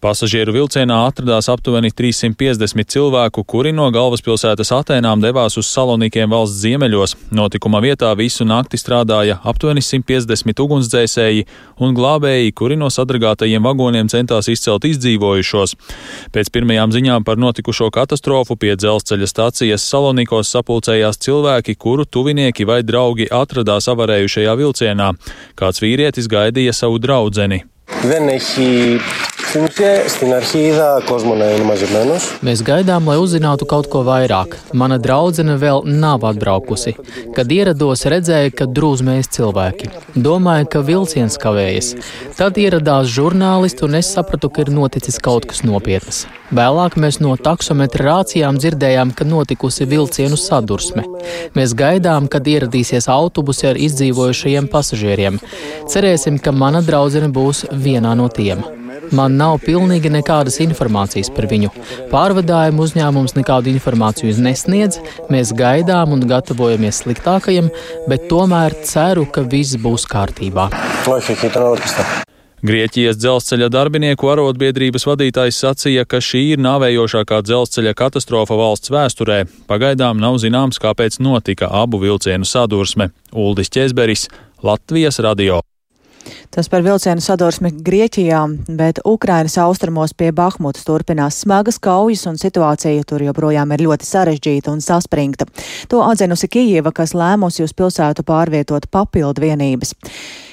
Pasažieru 0.00 0.56
vilcienā 0.58 1.00
atradās 1.06 1.48
aptuveni 1.48 1.92
350 1.94 2.92
cilvēku, 2.92 3.46
kuri 3.46 3.72
no 3.72 3.88
galvaspilsētas 3.94 4.74
Atēnām 4.80 5.22
devās 5.22 5.56
uz 5.60 5.70
Salonikiem 5.70 6.30
valsts 6.34 6.60
ziemeļos. 6.66 7.16
Notikuma 7.36 7.80
vietā 7.84 7.99
visu 8.17 8.45
nakti 8.45 8.77
strādāja 8.77 9.39
aptuveni 9.43 9.81
150 9.81 10.61
ugunsdzēsēji 10.61 11.45
un 11.79 11.93
glābēji, 11.95 12.53
kuri 12.53 12.75
no 12.75 12.89
sadragātajiem 12.89 13.63
vagoniem 13.63 14.07
centās 14.07 14.47
izcelt 14.47 14.85
izdzīvojušos. 14.85 15.75
Pēc 16.31 16.51
pirmajām 16.51 16.91
ziņām 16.91 17.23
par 17.23 17.37
notikušo 17.37 17.91
katastrofu 17.91 18.55
pie 18.55 18.75
dzelzceļa 18.75 19.27
stācijas 19.27 19.85
Salonikos 19.85 20.49
sapulcējās 20.55 21.17
cilvēki, 21.17 21.75
kuru 21.75 22.05
tuvinieki 22.05 22.65
vai 22.65 22.81
draugi 22.83 23.29
atradās 23.31 23.87
avarējušajā 23.91 24.57
vilcienā. 24.57 25.13
Kāds 25.55 25.81
vīrietis 25.81 26.27
gaidīja 26.31 26.73
savu 26.73 26.99
draudzeni. 26.99 27.65
Δεν 28.01 28.27
έχει 28.27 28.99
Στην 29.55 29.67
ουσία, 29.67 30.07
στην 30.07 30.33
αρχή 30.33 30.59
είδα 30.59 31.01
κόσμο 31.05 31.33
να 31.35 31.45
είναι 31.45 31.63
μαζεμένο. 31.63 32.13
Mēs 32.43 32.59
gaidām, 32.67 33.07
lai 33.07 33.15
uzzinātu 33.23 33.65
kaut 33.71 33.87
ko 33.87 34.01
vairāk. 34.03 34.57
Mana 34.81 34.97
draudzene 34.99 35.55
vēl 35.61 35.85
nav 35.87 36.25
atbraukusi. 36.27 36.91
Kad 37.35 37.53
ierados, 37.55 38.03
redzēju, 38.13 38.51
ka 38.57 38.67
drūzmējas 38.67 39.31
cilvēki. 39.35 39.89
Domāju, 40.27 40.67
ka 40.73 40.83
vilciens 40.89 41.39
kavējas. 41.39 41.93
Tad 42.35 42.59
ieradās 42.59 43.07
žurnālisti, 43.15 43.87
un 43.87 43.95
es 44.01 44.11
sapratu, 44.17 44.51
ka 44.51 44.65
ir 44.65 44.73
noticis 44.75 45.21
kaut 45.23 45.47
kas 45.49 45.63
nopietns. 45.63 46.25
Vēlāk 46.51 46.99
mēs 46.99 47.21
no 47.23 47.33
taksometra 47.47 48.09
rācijām 48.11 48.59
dzirdējām, 48.59 49.15
ka 49.17 49.23
notikusi 49.23 49.87
vilcienu 49.87 50.35
sadursme. 50.35 51.07
Mēs 51.57 51.73
gaidām, 51.79 52.27
kad 52.27 52.43
ieradīsies 52.43 53.07
autobusi 53.07 53.71
ar 53.71 53.79
izdzīvojušajiem 53.87 54.67
pasažieriem. 54.67 55.39
Cerēsim, 55.87 56.43
ka 56.43 56.51
mana 56.51 56.83
draudzene 56.83 57.31
būs 57.31 57.69
vienā 57.71 58.13
no 58.19 58.27
tiem. 58.27 58.78
Man 59.16 59.36
nav 59.40 59.58
pilnīgi 59.64 60.10
nekādas 60.12 60.60
informācijas 60.64 61.30
par 61.34 61.48
viņu. 61.50 61.70
Pārvadājumu 62.12 62.86
uzņēmums 62.86 63.36
nekādu 63.38 63.72
informāciju 63.74 64.36
nesniedz, 64.44 65.00
mēs 65.32 65.54
gaidām 65.56 66.14
un 66.16 66.24
gatavojamies 66.30 67.02
sliktākajam, 67.04 67.70
bet 68.10 68.28
tomēr 68.30 68.76
ceru, 68.86 69.26
ka 69.26 69.46
viss 69.46 69.78
būs 69.80 70.08
kārtībā. 70.10 70.70
Grieķijas 72.60 73.16
dzelzceļa 73.16 73.70
darbinieku 73.72 74.28
arotbiedrības 74.28 75.06
vadītājs 75.08 75.62
sacīja, 75.62 76.04
ka 76.04 76.20
šī 76.20 76.42
ir 76.54 76.60
nāvējošākā 76.60 77.38
dzelzceļa 77.46 77.94
katastrofa 77.96 78.58
valsts 78.60 78.92
vēsturē. 78.92 79.38
Pagaidām 79.70 80.20
nav 80.20 80.36
zināms, 80.44 80.82
kāpēc 80.82 81.16
notika 81.24 81.72
abu 81.80 82.02
vilcienu 82.04 82.44
sadursme. 82.44 83.08
Uldis 83.32 83.72
Česberis, 83.72 84.28
Latvijas 84.60 85.22
radio. 85.24 85.62
Tas 86.50 86.68
par 86.68 86.82
vilcienu 86.82 87.22
sadursmi 87.22 87.70
Grieķijā, 87.86 88.40
bet 88.76 89.00
Ukrainas 89.06 89.56
austrumos 89.62 90.12
pie 90.14 90.32
Bahmutas 90.34 90.84
turpinās 90.84 91.38
smagas 91.44 91.78
kaujas 91.78 92.26
un 92.26 92.36
situācija 92.40 93.06
tur 93.06 93.22
joprojām 93.24 93.72
ir 93.74 93.84
ļoti 93.86 94.08
sarežģīta 94.08 94.74
un 94.74 94.82
saspringta. 94.84 95.46
To 95.88 96.02
atzinusi 96.04 96.50
Kijeva, 96.50 96.92
kas 96.92 97.14
lēmusi 97.14 97.64
uz 97.64 97.74
pilsētu 97.76 98.26
pārvietot 98.26 98.90
papildu 98.90 99.46
vienības. 99.46 99.94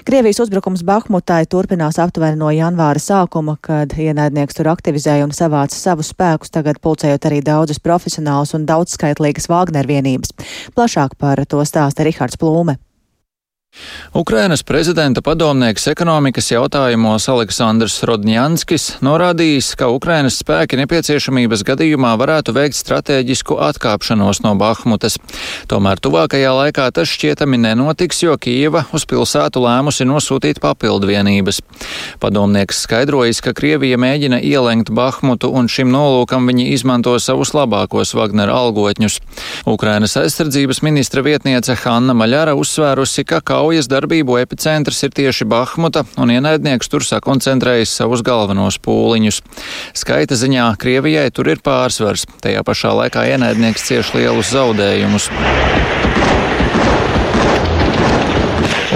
Krievijas 0.07 0.39
uzbrukums 0.39 0.85
Bahmutai 0.87 1.41
turpinās 1.51 1.97
aptuveni 1.99 2.39
no 2.39 2.47
janvāra 2.53 3.01
sākuma, 3.01 3.57
kad 3.59 3.91
ienaidnieks 3.91 4.55
tur 4.55 4.69
aktivizēja 4.71 5.27
un 5.27 5.35
savāca 5.35 5.75
savus 5.75 6.13
spēkus, 6.13 6.53
tagad 6.55 6.79
pulcējot 6.79 7.27
arī 7.27 7.41
daudzas 7.43 7.83
profesionālas 7.83 8.55
un 8.55 8.69
daudzskaitlīgas 8.69 9.51
Wagner 9.51 9.89
vienības. 9.89 10.31
Plašāk 10.77 11.19
par 11.19 11.43
to 11.43 11.59
stāsta 11.67 12.07
Rihards 12.07 12.39
Plūme. 12.39 12.79
Ukrainas 14.17 14.63
prezidenta 14.63 15.21
padomnieks 15.21 15.87
ekonomikas 15.91 16.49
jautājumos 16.51 17.27
Aleksandrs 17.29 17.99
Rodņanskis 18.07 18.85
norādījis, 19.05 19.75
ka 19.77 19.89
Ukrainas 19.93 20.39
spēki 20.41 20.79
nepieciešamības 20.79 21.61
gadījumā 21.67 22.15
varētu 22.17 22.55
veikt 22.55 22.77
strateģisku 22.79 23.59
atkāpšanos 23.67 24.41
no 24.41 24.55
Bahmutas. 24.57 25.19
Tomēr 25.69 26.01
tuvākajā 26.01 26.53
laikā 26.57 26.87
tas 26.95 27.11
šķietami 27.13 27.59
nenotiks, 27.61 28.23
jo 28.25 28.33
Kieva 28.41 28.85
uz 28.97 29.05
pilsētu 29.05 29.61
lēmusi 29.61 30.07
nosūtīt 30.09 30.61
papildu 30.63 31.11
vienības. 31.11 31.61
Padomnieks 32.23 32.81
skaidrojis, 32.87 33.43
ka 33.45 33.53
Krievija 33.57 33.99
mēģina 34.01 34.41
ielenkt 34.41 34.89
Bahmutu 34.89 35.51
un 35.53 35.69
šim 35.69 35.93
nolūkam 35.93 36.49
viņi 36.49 36.71
izmanto 36.73 37.13
savus 37.21 37.53
labākos 37.53 38.15
Wagner 38.17 38.49
algotņus. 38.49 39.19
Ukrainas 39.69 40.17
aizsardzības 40.17 40.81
ministra 40.81 41.21
vietniece 41.21 41.77
Hanna 41.83 42.17
Maļara 42.17 42.57
uzsvērusi, 42.57 43.27
ka 43.27 43.43
kauja 43.45 43.66
kaujas 43.67 43.89
darbību 43.91 44.37
epicentrs 44.39 45.01
ir 45.03 45.11
tieši 45.11 45.43
Bahmuta, 45.51 46.05
un 46.21 46.31
ienaidnieks 46.31 46.87
tur 46.87 47.03
sakoncentrējis 47.03 47.97
savus 47.99 48.23
galvenos 48.23 48.77
pūliņus. 48.79 49.41
Skaita 49.97 50.37
ziņā 50.39 50.69
Krievijai 50.79 51.27
tur 51.35 51.51
ir 51.51 51.59
pārsvars, 51.59 52.23
tajā 52.39 52.63
pašā 52.63 52.93
laikā 53.01 53.25
ienaidnieks 53.33 53.89
cieš 53.89 54.13
lielus 54.15 54.53
zaudējumus. 54.55 55.27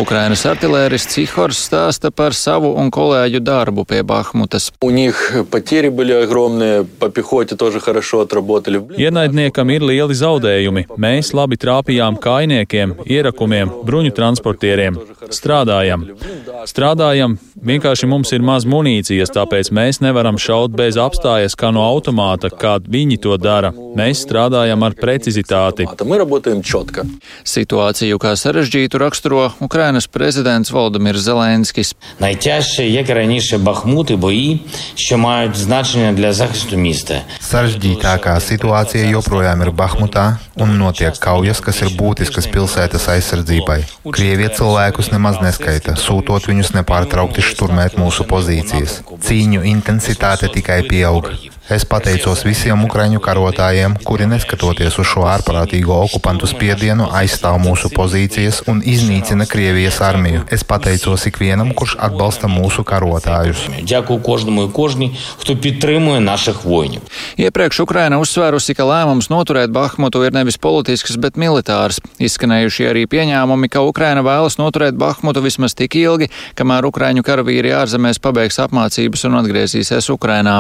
Ukrainas 0.02 0.42
artilērists 0.50 1.14
Cihors 1.14 1.60
stāsta 1.68 2.10
par 2.10 2.34
savu 2.34 2.72
un 2.82 2.88
kolēģu 2.90 3.38
darbu 3.46 3.84
pie 3.86 4.00
Bahmutas. 4.08 4.72
Ienaidniekam 9.06 9.74
ir 9.76 9.86
lieli 9.86 10.18
zaudējumi. 10.18 10.84
Mēs 10.98 11.30
labi 11.38 11.60
trāpījām 11.62 12.18
kainiekiem, 12.24 12.96
ierakumiem, 13.06 13.70
bruņu 13.86 14.14
transportieriem. 14.18 14.98
Strādājam. 15.30 16.08
Strādājam, 16.66 17.38
vienkārši 17.62 18.10
mums 18.10 18.34
ir 18.34 18.42
maz 18.46 18.66
munīcijas, 18.66 19.30
tāpēc 19.38 19.70
mēs 19.70 20.02
nevaram 20.02 20.42
šaut 20.42 20.74
bez 20.78 20.98
apstājas 20.98 21.54
kā 21.58 21.70
no 21.74 21.86
automāta, 21.86 22.50
kā 22.50 22.80
viņi 22.82 23.20
to 23.22 23.38
dara. 23.38 23.70
Mēs 23.98 24.26
strādājam 24.26 24.82
ar 24.88 24.98
precizitāti. 24.98 25.86
Situāciju 27.54 28.22
kā 28.22 28.34
sarežģītu 28.40 29.02
raksturo 29.06 29.50
Ukrainas 29.62 29.91
Ukrainas 29.92 30.08
prezidents 30.08 30.72
Valdemirs 30.72 31.26
Zelenskis. 31.28 31.92
Saržģītākā 37.44 38.38
situācija 38.40 39.10
joprojām 39.12 39.66
ir 39.66 39.74
Bahmutā 39.76 40.26
un 40.64 40.78
notiek 40.80 41.20
kaujas, 41.20 41.60
kas 41.60 41.84
ir 41.84 41.92
būtiskas 42.00 42.48
pilsētas 42.48 43.10
aizsardzībai. 43.18 43.82
Krievie 44.16 44.48
cilvēkus 44.56 45.12
nemaz 45.12 45.44
neskaita, 45.44 46.00
sūtot 46.00 46.48
viņus 46.48 46.72
nepārtraukti 46.80 47.44
šturmēt 47.52 48.00
mūsu 48.00 48.24
pozīcijas. 48.32 49.02
Cīņu 49.28 49.68
intensitāte 49.76 50.48
tikai 50.56 50.86
pieaug. 50.88 51.34
Es 51.72 51.86
pateicos 51.88 52.42
visiem 52.44 52.82
ukraiņu 52.84 53.22
karotājiem, 53.24 53.94
kuri 54.04 54.26
neskatoties 54.28 54.98
uz 55.00 55.08
šo 55.08 55.22
ārprātīgo 55.32 55.96
okupantu 56.04 56.50
spiedienu 56.52 57.06
aizstāv 57.16 57.62
mūsu 57.64 57.88
pozīcijas 57.96 58.58
un 58.68 58.82
iznīcina 58.84 59.46
Krievijas 59.48 60.02
armiju. 60.04 60.42
Es 60.52 60.66
pateicos 60.68 61.24
ikvienam, 61.30 61.70
kurš 61.72 61.94
atbalsta 62.08 62.50
mūsu 62.52 62.84
karotājus. 62.84 63.62
Iepriekš 67.40 67.80
Ukraina 67.86 68.20
uzsvērusi, 68.20 68.76
ka 68.76 68.90
lēmums 68.90 69.32
noturēt 69.32 69.72
Bahmutu 69.72 70.26
ir 70.28 70.36
nevis 70.36 70.60
politisks, 70.60 71.16
bet 71.24 71.40
militārs. 71.40 72.02
Izskanējuši 72.20 72.90
arī 72.92 73.06
pieņēmumi, 73.16 73.72
ka 73.72 73.86
Ukraina 73.88 74.26
vēlas 74.28 74.60
noturēt 74.60 75.00
Bahmutu 75.00 75.46
vismaz 75.48 75.80
tik 75.80 75.96
ilgi, 76.04 76.28
kamēr 76.60 76.92
Ukraiņu 76.92 77.24
karavīri 77.24 77.72
ārzemēs 77.80 78.20
pabeigs 78.20 78.60
apmācības 78.60 79.26
un 79.32 79.40
atgriezīsies 79.40 80.12
Ukrainā. 80.12 80.60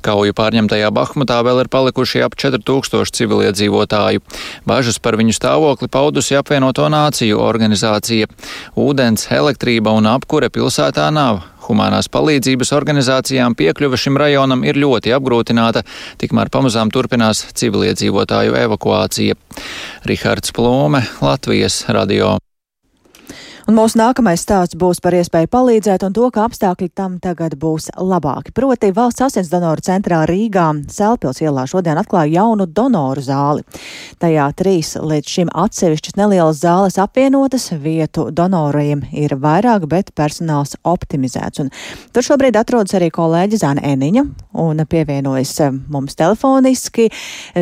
Kauju 0.00 0.32
pārņemtajā 0.46 0.92
Bahmutā 0.94 1.40
vēl 1.42 1.64
ir 1.64 1.70
palikuši 1.72 2.22
ap 2.26 2.36
4000 2.38 3.10
civiliedzīvotāju. 3.18 4.22
Bažas 4.68 5.00
par 5.02 5.18
viņu 5.18 5.34
stāvokli 5.34 5.90
paudusi 5.90 6.38
apvienoto 6.38 6.86
nāciju 6.92 7.40
organizācija. 7.42 8.30
Ūdens, 8.78 9.26
elektrība 9.34 9.94
un 9.96 10.06
apkure 10.12 10.50
pilsētā 10.52 11.10
nav. 11.10 11.42
Humanās 11.66 12.06
palīdzības 12.14 12.70
organizācijām 12.76 13.56
piekļuve 13.58 13.98
šim 13.98 14.20
rajonam 14.22 14.62
ir 14.62 14.78
ļoti 14.78 15.10
apgrūtināta, 15.16 15.82
tikmēr 16.22 16.52
pamazām 16.54 16.94
turpinās 16.94 17.42
civiliedzīvotāju 17.58 18.54
evakuācija. 18.62 19.34
Rihards 20.06 20.54
Plūme, 20.54 21.02
Latvijas 21.26 21.82
radio. 21.90 22.36
Un 23.66 23.74
mūsu 23.74 23.98
nākamais 23.98 24.44
stāsts 24.44 24.76
būs 24.78 25.00
par 25.02 25.16
iespēju 25.18 25.48
palīdzēt 25.50 26.04
un 26.06 26.12
to, 26.14 26.28
ka 26.30 26.44
apstākļi 26.46 26.86
tam 26.94 27.16
tagad 27.18 27.56
būs 27.58 27.88
labāki. 27.98 28.52
Proti 28.54 28.92
valsts 28.94 29.24
asins 29.26 29.50
donoru 29.50 29.82
centrā 29.82 30.20
Rīgā 30.30 30.68
Selpils 30.94 31.42
ielā 31.42 31.64
šodien 31.66 31.98
atklāja 31.98 32.44
jaunu 32.44 32.68
donoru 32.70 33.24
zāli. 33.26 33.66
Tajā 34.22 34.46
trīs 34.54 34.92
līdz 35.02 35.34
šim 35.34 35.50
atsevišķas 35.50 36.14
nelielas 36.14 36.62
zāles 36.62 37.00
apvienotas, 37.02 37.72
vietu 37.82 38.28
donoriem 38.30 39.02
ir 39.10 39.34
vairāk, 39.34 39.90
bet 39.90 40.14
personāls 40.14 40.78
optimizēts. 40.86 41.66
Un 41.66 41.74
tur 42.14 42.30
šobrīd 42.30 42.54
atrodas 42.62 42.94
arī 42.94 43.10
kolēģi 43.10 43.64
Zana 43.66 43.82
Eniņa 43.82 44.28
un 44.62 44.86
pievienojas 44.86 45.58
mums 45.90 46.14
telefoniski. 46.14 47.10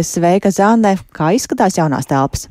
Sveika, 0.04 0.52
Zane! 0.52 0.98
Kā 1.16 1.32
izskatās 1.32 1.80
jaunās 1.80 2.12
telpas? 2.12 2.50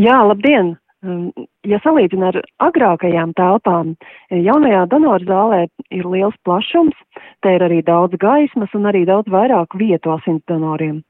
Jā, 0.00 0.22
labdien! 0.24 0.78
Ja 1.00 1.78
salīdzina 1.80 2.28
ar 2.28 2.36
agrākajām 2.60 3.32
telpām, 3.38 3.94
jaunajā 4.28 4.82
donoru 4.92 5.24
zālē 5.24 5.60
ir 5.96 6.04
liels 6.04 6.36
plašums, 6.44 6.96
te 7.40 7.54
ir 7.56 7.64
arī 7.64 7.80
daudz 7.86 8.18
gaismas 8.20 8.74
un 8.76 8.88
arī 8.90 9.06
daudz 9.08 9.32
vairāk 9.32 9.78
vietu 9.80 10.12
asins 10.12 10.44
donoriem. 10.50 11.00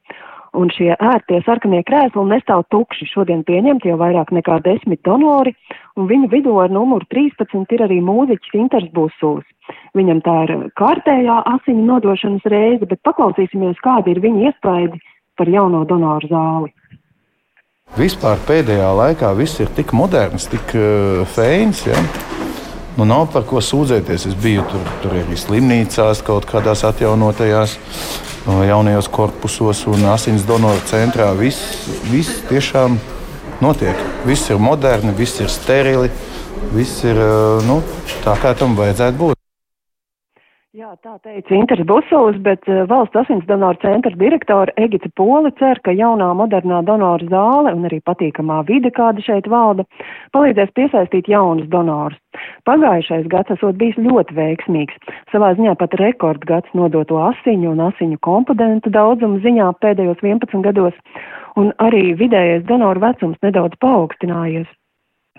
Un 0.54 0.70
šie 0.74 0.94
ērtie 0.98 1.38
sarkanie 1.46 1.82
krēsli 1.86 2.22
nestāv 2.26 2.64
tukši. 2.74 3.06
Šodien 3.10 3.44
pieņemti 3.46 3.90
jau 3.90 3.98
vairāk 3.98 4.32
nekā 4.34 4.58
desmit 4.64 5.02
donori, 5.06 5.54
un 5.98 6.08
viņu 6.10 6.30
vidū 6.32 6.56
ar 6.62 6.74
numuru 6.74 7.06
13 7.14 7.74
ir 7.74 7.84
arī 7.86 8.00
mūziķis 8.02 8.58
Inters 8.58 8.90
Busulis. 8.94 9.46
Viņam 9.98 10.22
tā 10.26 10.36
ir 10.46 10.56
kārtējā 10.78 11.38
asiņu 11.54 11.86
nodošanas 11.86 12.50
reize, 12.50 12.86
bet 12.86 13.02
paklausīsimies, 13.06 13.78
kādi 13.82 14.14
ir 14.14 14.22
viņa 14.26 14.50
iespaidi 14.50 15.02
par 15.38 15.50
jauno 15.50 15.84
donoru 15.86 16.30
zāli. 16.30 16.74
Vispār 17.98 18.38
pēdējā 18.46 18.90
laikā 18.94 19.32
viss 19.34 19.58
ir 19.58 19.70
tik 19.74 19.90
moderns, 19.96 20.46
tik 20.50 20.74
uh, 20.78 21.24
feins. 21.34 21.82
Ja? 21.88 21.98
Nu, 22.94 23.06
nav 23.08 23.26
par 23.34 23.46
ko 23.48 23.62
sūdzēties. 23.64 24.28
Es 24.30 24.36
biju 24.38 24.62
tur, 24.70 24.84
tur 25.02 25.16
arī 25.18 25.38
slimnīcās, 25.38 26.22
kaut 26.26 26.46
kādās 26.50 26.84
atjaunotajās, 26.86 27.74
jaunajos 28.46 29.10
korpusos 29.10 29.82
un 29.90 30.06
asins 30.12 30.46
donoru 30.46 30.82
centrā. 30.90 31.32
Viss, 31.38 31.88
viss 32.12 32.44
tiešām 32.50 32.98
notiek. 33.64 34.06
Viss 34.28 34.50
ir 34.52 34.62
moderni, 34.62 35.16
viss 35.16 35.42
ir 35.42 35.50
sterili, 35.50 36.12
viss 36.76 37.02
ir 37.08 37.18
nu, 37.66 37.80
tā, 38.22 38.38
kā 38.38 38.54
tam 38.58 38.78
vajadzētu 38.78 39.22
būt. 39.24 39.39
Jā, 40.70 40.92
tā 41.02 41.16
teica 41.26 41.50
Inters 41.50 41.80
Busols, 41.82 42.36
bet 42.46 42.68
uh, 42.70 42.84
valsts 42.86 43.18
asins 43.18 43.42
donoru 43.48 43.74
centra 43.82 44.12
direktora 44.14 44.70
Egita 44.78 45.10
Poli 45.18 45.50
cer, 45.58 45.80
ka 45.82 45.90
jaunā 45.90 46.28
modernā 46.38 46.78
donoru 46.86 47.26
zāle 47.26 47.72
un 47.74 47.88
arī 47.88 47.98
patīkamā 48.06 48.60
vide, 48.68 48.92
kāda 48.94 49.18
šeit 49.26 49.50
valda, 49.50 49.82
palīdzēs 50.30 50.70
piesaistīt 50.78 51.32
jaunus 51.34 51.66
donorus. 51.74 52.22
Pagājušais 52.70 53.26
gads 53.34 53.50
esot 53.56 53.82
bijis 53.82 53.98
ļoti 53.98 54.38
veiksmīgs, 54.38 55.02
savā 55.34 55.56
ziņā 55.58 55.74
pat 55.82 55.98
rekordgads 55.98 56.78
nodoto 56.78 57.18
asiņu 57.32 57.74
un 57.74 57.88
asiņu 57.90 58.22
komponentu 58.22 58.94
daudzumu 58.94 59.42
ziņā 59.42 59.72
pēdējos 59.82 60.22
11 60.22 60.68
gados, 60.70 60.94
un 61.58 61.74
arī 61.82 62.12
vidējais 62.14 62.62
donoru 62.70 63.10
vecums 63.10 63.42
nedaudz 63.42 63.74
paaugstinājies 63.82 64.70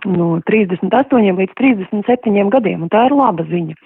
no 0.10 0.40
38 0.48 1.38
līdz 1.42 1.56
37 1.60 2.50
gadiem, 2.54 2.88
un 2.88 2.92
tā 2.94 3.06
ir 3.10 3.16
laba 3.18 3.46
ziņa. 3.50 3.78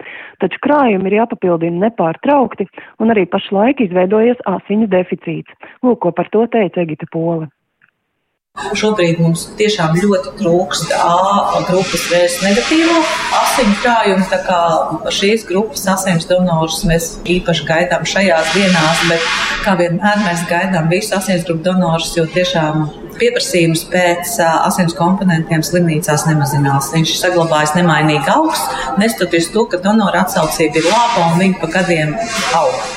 Taču 0.43 0.62
krājumi 0.65 1.12
ir 1.12 1.19
jāpapildina 1.22 1.89
nepārtraukti, 1.89 2.69
un 3.00 3.13
arī 3.15 3.27
pašlaik 3.29 3.84
izveidojies 3.86 4.41
asiņu 4.55 4.89
deficīts. 4.91 5.69
Lūk, 5.84 6.01
ko 6.05 6.15
par 6.15 6.31
to 6.34 6.48
teica 6.51 6.84
Egita 6.86 7.10
Pola. 7.12 7.50
Šobrīd 8.55 9.17
mums 9.19 9.41
tiešām 9.60 9.98
ļoti 10.00 10.31
trūkst 10.39 10.93
A 10.95 11.60
grupas 11.67 12.05
vēzis 12.07 12.38
negatīvo 12.39 13.01
asiņu 13.41 13.74
krājumu. 13.81 14.27
Tā 14.31 14.39
kā 14.45 14.60
šīs 15.12 15.43
grupas 15.50 15.84
asins 15.91 16.27
donorus 16.29 16.86
mēs 16.88 17.10
īpaši 17.36 17.67
gaidām 17.67 18.07
šajās 18.07 18.53
dienās, 18.55 19.03
bet 19.12 19.27
kā 19.65 19.75
vienmēr 19.81 20.24
mēs 20.24 20.48
gaidām 20.48 20.88
visus 20.93 21.17
asins 21.19 21.43
grupu 21.43 21.67
donorus, 21.67 22.13
jo 22.15 22.24
tiešām 22.31 22.88
pieprasījums 23.22 23.86
pēc 23.93 24.36
asins 24.45 24.98
komponentiem 24.98 25.63
slimnīcās 25.65 26.27
nemazinās. 26.29 26.91
Viņš 26.95 27.15
saglabājas 27.22 27.75
nemainīgi 27.77 28.29
augsts, 28.36 28.84
neskatoties 29.01 29.50
to, 29.55 29.65
ka 29.72 29.81
donora 29.84 30.25
atsaucība 30.25 30.81
ir 30.81 30.91
laba 30.91 31.31
un 31.31 31.41
viņa 31.41 31.60
pa 31.63 31.74
gadiem 31.79 32.15
aug. 32.60 32.95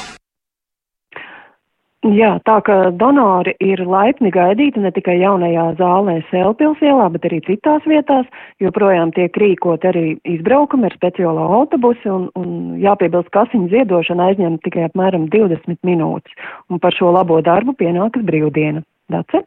Jā, 2.06 2.36
tā 2.46 2.60
ka 2.62 2.74
donori 2.94 3.56
ir 3.58 3.80
laipni 3.82 4.30
gaidīti 4.30 4.78
ne 4.78 4.92
tikai 4.94 5.16
jaunajā 5.18 5.64
zālē 5.80 6.20
Sēlpils 6.28 6.78
ielā, 6.78 7.08
bet 7.10 7.26
arī 7.26 7.40
citās 7.42 7.82
vietās, 7.90 8.28
jo 8.62 8.70
projām 8.70 9.10
tiek 9.16 9.34
rīkot 9.34 9.82
arī 9.90 10.14
izbraukumi 10.22 10.86
ar 10.86 10.94
speciālo 10.94 11.48
autobusi 11.58 12.06
un, 12.14 12.28
un 12.38 12.78
jāpiebilst, 12.78 13.32
ka 13.34 13.48
asiņu 13.48 13.72
ziedošana 13.74 14.30
aizņem 14.30 14.60
tikai 14.62 14.86
apmēram 14.86 15.26
20 15.34 15.82
minūtes, 15.82 16.38
un 16.70 16.78
par 16.78 16.94
šo 16.94 17.10
labo 17.18 17.42
darbu 17.42 17.74
pienākas 17.82 18.22
brīvdiena. 18.30 18.86
Dace? 19.10 19.42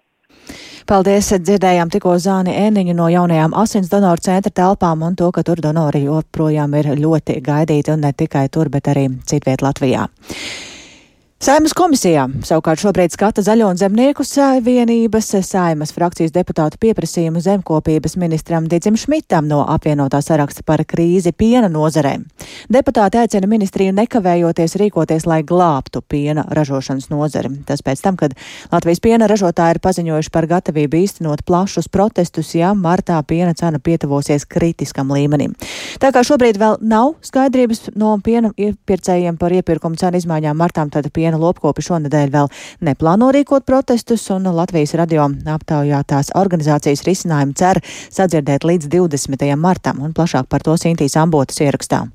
Paldies! 0.89 1.29
Dzirdējām 1.39 1.91
tikko 1.93 2.15
Zāni 2.19 2.55
Ēniņu 2.57 2.95
no 2.97 3.07
jaunajām 3.11 3.53
asins 3.61 3.91
donoru 3.91 4.23
centra 4.25 4.51
telpām 4.51 5.05
un 5.07 5.15
to, 5.15 5.29
ka 5.31 5.43
tur 5.47 5.61
donori 5.63 6.03
joprojām 6.07 6.75
ir 6.79 6.91
ļoti 6.99 7.39
gaidīti 7.45 7.93
un 7.93 8.03
ne 8.07 8.11
tikai 8.17 8.47
tur, 8.49 8.69
bet 8.73 8.91
arī 8.91 9.07
citviet 9.29 9.63
Latvijā. 9.63 10.09
Saimas 11.41 11.73
komisijā 11.73 12.27
savukārt 12.45 12.84
šobrīd 12.84 13.15
skata 13.15 13.41
Zaļo 13.41 13.71
un 13.71 13.80
Zemnieku 13.80 14.21
savienības 14.21 15.32
saimas 15.41 15.89
frakcijas 15.95 16.30
deputātu 16.36 16.77
pieprasījumu 16.84 17.41
zemkopības 17.41 18.13
ministram 18.21 18.67
Dicim 18.69 18.93
Šmitam 18.93 19.47
no 19.49 19.63
apvienotā 19.73 20.19
saraksta 20.21 20.62
par 20.62 20.84
krīzi 20.86 21.34
piena 21.34 21.65
nozarēm. 21.65 22.27
Deputāti 22.69 23.17
aicina 23.17 23.49
ministriju 23.49 23.95
nekavējoties 23.97 24.77
rīkoties, 24.84 25.25
lai 25.25 25.39
glābtu 25.41 26.04
piena 26.06 26.43
ražošanas 26.45 27.10
nozari. 27.10 27.49
Tas 27.65 27.82
pēc 27.82 28.06
tam, 28.06 28.21
kad 28.21 28.38
Latvijas 28.69 29.01
piena 29.01 29.25
ražotāji 29.25 29.80
ir 29.80 29.82
paziņojuši 29.82 30.34
par 30.38 30.45
gatavību 30.54 31.01
īstenot 31.01 31.41
plašus 31.49 31.89
protestus, 31.89 32.54
ja 32.54 32.75
martā 32.77 33.17
piena 33.25 33.58
cena 33.58 33.82
pietuvosies 33.82 34.45
kritiskam 34.45 35.10
līmenim. 35.10 35.58
Tā 35.97 36.13
kā 36.13 36.21
šobrīd 36.21 36.62
vēl 36.62 36.77
nav 36.86 37.15
skaidrības 37.25 37.95
no 37.97 38.13
piena 38.21 38.54
iepirkējiem 38.54 39.41
par 39.41 39.58
iepirkumu 39.58 39.97
cenu 39.97 40.21
izmaiņām 40.21 40.62
martām, 40.62 40.93
tad 40.93 41.10
piena 41.10 41.30
piena 41.31 41.39
lopkopi 41.39 41.83
šonadēļ 41.85 42.31
vēl 42.31 42.49
neplāno 42.83 43.31
rīkot 43.31 43.65
protestus, 43.65 44.27
un 44.31 44.43
Latvijas 44.51 44.95
radio 44.99 45.29
aptaujātās 45.29 46.33
organizācijas 46.35 47.05
risinājumu 47.07 47.55
cer 47.55 47.81
sadzirdēt 48.11 48.65
līdz 48.67 48.91
20. 48.91 49.55
martam, 49.55 50.01
un 50.01 50.13
plašāk 50.13 50.49
par 50.49 50.61
to 50.61 50.75
Sintīs 50.75 51.15
Ambotas 51.15 51.61
ierakstā. 51.61 52.07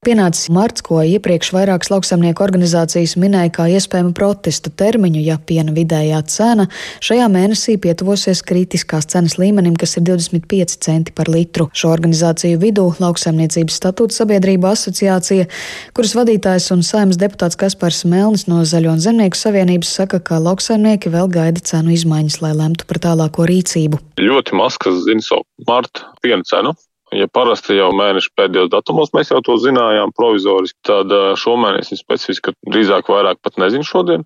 Pienācis 0.00 0.48
marts, 0.48 0.80
ko 0.80 1.02
iepriekš 1.04 1.50
vairākas 1.52 1.90
lauksaimnieku 1.92 2.40
organizācijas 2.40 3.18
minēja 3.20 3.50
kā 3.52 3.66
iespējamu 3.68 4.14
protestu 4.16 4.70
termiņu, 4.72 5.20
ja 5.26 5.34
piena 5.36 5.74
vidējā 5.76 6.22
cena 6.24 6.64
šajā 7.04 7.26
mēnesī 7.28 7.74
pietuvosies 7.84 8.40
kritiskās 8.48 9.10
cenas 9.12 9.36
līmenim, 9.36 9.76
kas 9.76 9.98
ir 10.00 10.06
25 10.08 10.78
centi 10.86 11.12
par 11.12 11.28
litru. 11.28 11.68
Šo 11.76 11.92
organizāciju 11.92 12.62
vidū 12.64 12.86
Lauksaimniecības 12.96 13.76
statūta 13.76 14.22
sabiedrība 14.22 14.72
asociācija, 14.72 15.50
kuras 15.92 16.16
vadītājs 16.16 16.72
un 16.72 16.80
saimnes 16.80 17.20
deputāts 17.20 17.60
Kaspars 17.60 18.06
Melnis 18.08 18.48
no 18.48 18.64
Zaļo 18.64 18.96
un 18.96 19.04
Zemnieku 19.04 19.36
savienības 19.36 19.92
saka, 20.00 20.24
ka 20.24 20.40
lauksaimnieki 20.40 21.12
vēl 21.12 21.28
gaida 21.36 21.60
cenu 21.60 21.92
izmaiņas, 21.92 22.40
lai 22.40 22.56
lemtu 22.56 22.88
par 22.88 23.04
tālāko 23.04 23.44
rīcību. 23.52 24.00
Ļoti 24.16 24.62
maz, 24.64 24.80
kas 24.80 25.04
zina 25.04 25.28
savu 25.28 25.44
marta 25.68 26.08
piena 26.24 26.48
cenu. 26.48 26.72
Ja 27.16 27.26
parasti 27.26 27.74
jau 27.74 27.88
mēneša 27.96 28.30
pēdējos 28.38 28.70
datumos 28.70 29.10
mēs 29.16 29.32
jau 29.32 29.40
to 29.42 29.56
zinājām 29.58 30.12
provizoriski, 30.14 30.78
tad 30.86 31.10
šomēnes 31.42 31.90
ir 31.90 31.98
specifiski, 31.98 32.50
ka 32.50 32.70
drīzāk 32.70 33.10
vairāk 33.10 33.40
pat 33.42 33.58
nezinu 33.58 33.86
šodien. 33.86 34.22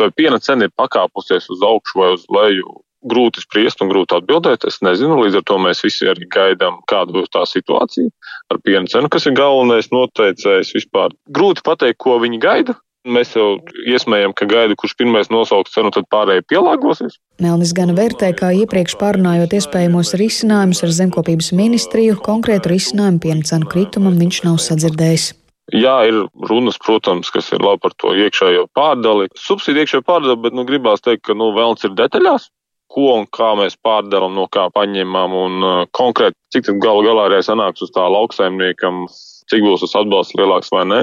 Vai 0.00 0.10
piena 0.10 0.40
cena 0.42 0.66
ir 0.66 0.74
pakāpusies 0.74 1.46
uz 1.54 1.62
augšu 1.62 2.02
vai 2.02 2.10
uz 2.16 2.26
leju, 2.34 2.74
grūti 3.06 3.42
spriest 3.44 3.82
un 3.84 3.92
grūti 3.92 4.16
atbildēt. 4.18 4.66
Es 4.66 4.80
nezinu, 4.82 5.20
līdz 5.22 5.38
ar 5.40 5.46
to 5.46 5.60
mēs 5.62 5.84
visi 5.86 6.08
arī 6.10 6.26
gaidām, 6.34 6.80
kāda 6.90 7.14
būs 7.14 7.30
tā 7.34 7.44
situācija 7.46 8.10
ar 8.50 8.60
piena 8.64 8.90
cenu, 8.90 9.10
kas 9.12 9.28
ir 9.28 9.38
galvenais 9.38 9.92
noteicējs 9.94 10.74
vispār. 10.74 11.14
Grūti 11.30 11.62
pateikt, 11.66 12.00
ko 12.02 12.18
viņi 12.22 12.42
gaida. 12.42 12.74
Mēs 13.06 13.30
jau 13.36 13.60
iesmējam, 13.86 14.34
ka 14.36 14.48
gaida, 14.50 14.74
kurš 14.76 14.96
pirmais 14.98 15.30
nosauks 15.30 15.72
cenu, 15.72 15.92
tad 15.94 16.08
pārējie 16.10 16.42
pielāgosies. 16.50 17.20
Melnis 17.40 17.70
gan 17.76 17.94
vērtē, 17.96 18.32
kā 18.36 18.50
iepriekš 18.64 18.96
pārunājot 19.00 19.54
iespējamos 19.54 20.16
risinājumus 20.18 20.82
ar 20.82 20.94
zemkopības 20.96 21.52
ministriju, 21.56 22.18
konkrētu 22.26 22.74
risinājumu 22.74 23.22
piena 23.22 23.46
cenu 23.48 23.70
kritumam 23.70 24.18
viņš 24.18 24.42
nav 24.48 24.58
sadzirdējis. 24.66 25.30
Jā, 25.76 25.94
ir 26.08 26.22
runas, 26.48 26.78
protams, 26.80 27.28
kas 27.30 27.50
ir 27.52 27.60
labi 27.60 27.82
par 27.84 27.94
to 28.00 28.14
iekšējo 28.16 28.66
pārdali. 28.76 29.28
Subsīdija 29.36 29.84
iekšējo 29.84 30.04
pārdali, 30.06 30.38
bet 30.40 30.56
nu, 30.56 30.64
gribās 30.68 31.04
teikt, 31.04 31.26
ka 31.28 31.36
nu, 31.36 31.50
vēlns 31.56 31.84
ir 31.84 31.92
detaļās, 31.96 32.48
ko 32.88 33.10
un 33.18 33.28
kā 33.28 33.52
mēs 33.58 33.76
pārdalām, 33.84 34.32
no 34.34 34.46
kā 34.48 34.66
paņemam 34.72 35.36
un 35.36 35.58
uh, 35.68 35.82
konkrēti, 35.92 36.38
cik 36.56 36.70
tad 36.70 36.80
galu 36.82 37.04
galā 37.04 37.28
arī 37.28 37.42
sanāks 37.44 37.84
uz 37.84 37.92
tā 37.92 38.06
lauksaimniekam, 38.08 39.04
cik 39.52 39.66
būs 39.66 39.84
tas 39.84 39.98
atbalsts 40.00 40.36
lielāks 40.40 40.72
vai 40.72 40.86
nē. 40.88 41.02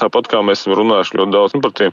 Tāpat 0.00 0.28
kā 0.30 0.40
mēs 0.42 0.64
esam 0.64 0.74
runājuši 0.80 1.18
ļoti 1.20 1.34
daudz 1.34 1.56
par 1.64 1.74
tiem 1.78 1.92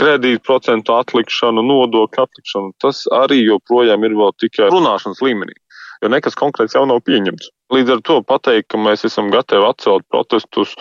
kredītu 0.00 0.42
procentu 0.46 0.94
atlikšanu, 0.94 1.64
nodokļu 1.66 2.24
atlikšanu, 2.26 2.74
tas 2.82 3.02
arī 3.16 3.40
joprojām 3.42 4.06
ir 4.06 4.14
vēl 4.18 4.36
tikai 4.42 4.70
runāšanas 4.70 5.22
līmenī, 5.26 5.56
jo 6.02 6.12
nekas 6.14 6.38
konkrēts 6.38 6.78
jau 6.78 6.84
nav 6.86 7.02
pieņemts. 7.08 7.50
Līdz 7.74 7.96
ar 7.96 8.04
to 8.06 8.20
pateikt, 8.26 8.70
ka 8.70 8.78
mēs 8.82 9.06
esam 9.06 9.30
gatavi 9.34 9.66
atcelt 9.66 10.06
protestus 10.10 10.76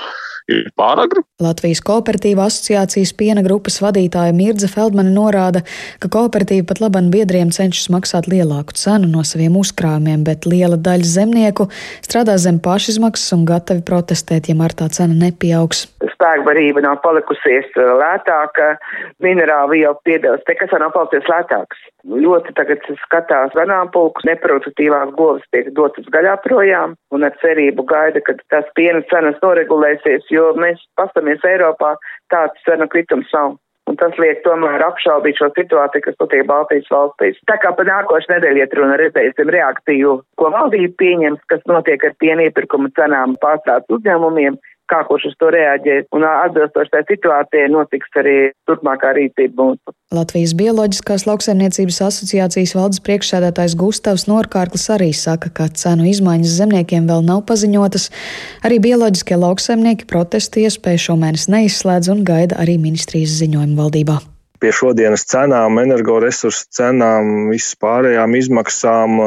ir 0.49 0.69
pāragri. 0.79 1.23
Latvijas 1.43 1.81
kooperatīva 1.85 2.47
asociācijas 2.49 3.13
piena 3.19 3.43
grupas 3.45 3.79
vadītāja 3.83 4.35
Mirza 4.35 4.69
Feldmane 4.71 5.13
norāda, 5.15 5.61
ka 6.03 6.11
kooperatīva 6.11 6.67
pat 6.71 6.81
labam 6.83 7.09
biedriem 7.13 7.53
cenšas 7.55 7.89
maksāt 7.93 8.29
lielāku 8.31 8.75
cenu 8.79 9.09
no 9.11 9.23
saviem 9.27 9.55
uzkrājumiem, 9.59 10.25
bet 10.27 10.47
liela 10.49 10.79
daļa 10.79 11.11
zemnieku 11.13 11.69
strādā 12.05 12.37
zem 12.41 12.59
pašizmaksas 12.63 13.37
un 13.37 13.45
gatavi 13.49 13.85
protestēt, 13.87 14.49
ja 14.51 14.57
martā 14.59 14.89
cena 14.93 15.15
nepieaugs. 15.15 15.85
Spēkbarība 16.15 16.83
nav 16.83 16.99
palikusies 17.05 17.69
uh, 17.77 17.93
lētāka, 18.01 18.73
minerāli 19.23 19.79
vielu 19.79 19.95
piedevs, 20.07 20.43
nekas 20.49 20.75
nav 20.79 20.91
palicis 20.95 21.31
lētāks. 21.31 21.87
Ļoti 22.09 22.53
tagad 22.55 22.85
skatās 23.03 23.51
ganāmpulkus, 23.57 24.23
neproduktīvās 24.27 25.11
govs 25.17 25.43
tiek 25.51 25.67
dotas 25.75 26.07
gaļā 26.13 26.37
projām 26.45 26.95
un 27.11 27.25
ar 27.27 27.35
cerību 27.41 27.83
gaida, 27.89 28.23
ka 28.23 28.37
tās 28.53 28.69
piena 28.79 29.03
cenas 29.11 29.35
noregulēsies, 29.43 30.29
jo 30.31 30.38
mēs 30.59 30.83
pastamies 30.99 31.43
Eiropā, 31.47 31.95
tāds 32.33 32.67
cena 32.67 32.87
kritums 32.91 33.31
nav. 33.35 33.57
Un 33.89 33.95
tas 33.97 34.13
liek 34.21 34.43
tomēr 34.45 34.83
apšaubīt 34.85 35.39
šo 35.39 35.47
situāciju, 35.55 36.03
kas 36.05 36.17
notiek 36.21 36.43
Baltijas 36.45 36.89
valstīs. 36.93 37.39
Tā 37.49 37.55
kā 37.63 37.71
pa 37.73 37.85
nākošu 37.87 38.29
nedēļu 38.29 38.61
iet 38.61 38.75
runa 38.77 38.99
redzēsim 39.01 39.49
reakciju, 39.55 40.11
ko 40.37 40.51
valdība 40.53 40.93
pieņems, 41.01 41.41
kas 41.49 41.63
notiek 41.71 42.05
ar 42.05 42.13
piena 42.21 42.45
iepirkuma 42.45 42.91
cenām 42.99 43.33
pārstāvs 43.41 43.89
uzņēmumiem, 43.97 44.59
kā 44.89 45.01
kurš 45.07 45.29
uz 45.31 45.35
to 45.41 45.51
reaģēs. 45.53 46.07
Un 46.15 46.25
atbilstoši 46.27 46.93
tai 46.93 47.01
situācijai 47.09 47.67
notiks 47.73 48.19
arī 48.21 48.35
turpmākā 48.69 49.13
rīcība 49.17 49.61
mūsu. 49.61 49.95
Latvijas 50.15 50.55
Bioloģiskās 50.59 51.27
lauksaimniecības 51.29 52.01
asociācijas 52.07 52.73
valdes 52.77 53.03
priekšsēdētājs 53.05 53.77
Gustavs 53.79 54.25
Norkārklis 54.29 54.89
arī 54.95 55.11
saka, 55.13 55.51
ka 55.53 55.69
cenu 55.81 56.09
izmaiņas 56.09 56.57
zemniekiem 56.61 57.09
vēl 57.09 57.23
nav 57.27 57.45
paziņotas. 57.49 58.09
Arī 58.65 58.81
bioloģiskie 58.89 59.37
lauksaimnieki 59.37 60.09
protestu 60.09 60.65
iespēju 60.65 61.05
šomēnes 61.09 61.47
neizslēdz 61.53 62.11
un 62.15 62.25
gaida 62.27 62.59
arī 62.63 62.79
ministrijas 62.81 63.37
ziņojumu 63.43 63.79
valdībā 63.79 64.19
pie 64.59 64.73
šodienas 64.75 65.23
cenām, 65.23 65.79
energoresursu 65.79 66.67
cenām, 66.75 67.47
vispārējām 67.53 68.35
izmaksām 68.35 69.21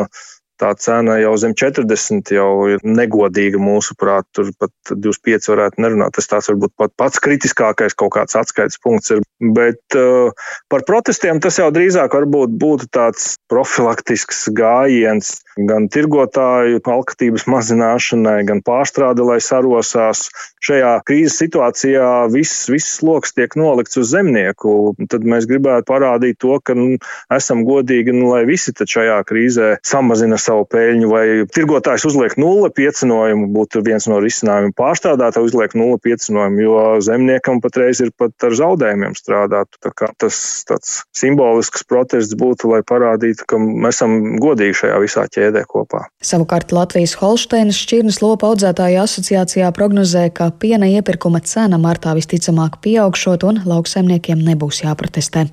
tā 0.63 0.71
cena 0.79 1.19
jau 1.21 1.33
zem 1.41 1.55
40 1.59 2.33
jau 2.37 2.51
ir 2.71 2.85
negodīga 2.87 3.61
mūsuprāt. 3.63 4.29
Tur 4.37 4.53
pat 4.61 4.73
25 4.93 5.51
varētu 5.53 5.83
nerunāt. 5.83 6.15
Tas 6.17 6.31
tāds 6.31 6.51
varbūt 6.53 6.75
pat 6.79 6.95
pats 7.01 7.23
kritiskākais 7.23 7.97
kaut 7.99 8.15
kāds 8.17 8.39
atskaites 8.39 8.79
punkts 8.83 9.15
ir. 9.15 9.23
Bet 9.43 9.99
uh, 9.99 10.31
par 10.73 10.87
protestiem 10.89 11.43
tas 11.43 11.59
jau 11.59 11.71
drīzāk 11.75 12.15
varbūt 12.15 12.55
būtu 12.63 12.91
tāds 12.95 13.35
profilaktisks 13.51 14.47
gājiens 14.55 15.35
gan 15.57 15.89
tirgotāju 15.93 16.81
alkatības 16.93 17.47
mazināšanai, 17.51 18.43
gan 18.49 18.63
pārstrāde, 18.65 19.25
lai 19.27 19.39
sarosās. 19.45 20.29
Šajā 20.63 20.93
krīzes 21.07 21.39
situācijā 21.41 22.09
viss, 22.33 22.69
viss 22.71 22.99
sloks 23.01 23.35
tiek 23.35 23.55
nolikts 23.59 23.99
uz 23.99 24.13
zemnieku. 24.13 24.95
Tad 25.11 25.27
mēs 25.29 25.49
gribētu 25.51 25.89
parādīt 25.89 26.39
to, 26.43 26.55
ka 26.65 26.77
nu, 26.79 26.97
esam 27.35 27.65
godīgi, 27.67 28.15
nu, 28.15 28.31
lai 28.33 28.45
visi 28.49 28.73
šajā 28.73 29.19
krīzē 29.29 29.69
samazina 29.87 30.39
savu 30.41 30.65
peļņu, 30.71 31.11
vai 31.11 31.25
tirgotājs 31.53 32.07
uzliek 32.09 32.37
nulle 32.41 32.71
piecinojumu, 32.75 33.51
būtu 33.55 33.83
viens 33.85 34.07
no 34.11 34.21
risinājumiem. 34.23 34.75
Pārstrādātāji 34.79 35.51
uzliek 35.51 35.77
nulle 35.79 35.99
piecinojumu, 36.03 36.63
jo 36.63 36.85
zemniekam 37.05 37.61
patreiz 37.65 38.01
ir 38.05 38.13
pat 38.17 38.49
ar 38.49 38.57
zaudējumiem 38.59 39.19
strādāt. 39.19 39.81
Tas 40.23 40.39
tāds 40.69 41.03
simbolisks 41.17 41.85
protests 41.89 42.39
būtu, 42.39 42.71
lai 42.73 42.83
parādītu, 42.87 43.49
ka 43.49 43.59
mēs 43.59 43.99
esam 43.99 44.39
godīgi 44.43 44.79
šajā 44.85 45.03
visā 45.03 45.27
ķēdē 45.27 45.42
kopā. 45.69 46.07
Savukārt 46.23 46.73
Latvijas 46.73 47.17
Holšteinas 47.19 47.81
šķirnes 47.83 48.21
lopa 48.23 48.53
audzētāju 48.53 49.03
asociācijā 49.03 49.73
prognozē, 49.75 50.29
ka 50.31 50.51
piena 50.51 50.87
iepirkuma 50.87 51.41
cena 51.41 51.79
martā 51.79 52.15
visticamāk 52.15 52.79
pieaugšot 52.85 53.45
un 53.45 53.63
lauksaimniekiem 53.67 54.39
nebūs 54.39 54.85
jāprotestē. 54.85 55.49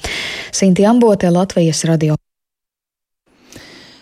Sinti 0.52 0.86
Ambote, 0.86 1.30
Latvijas 1.34 1.84
radio. 1.90 2.16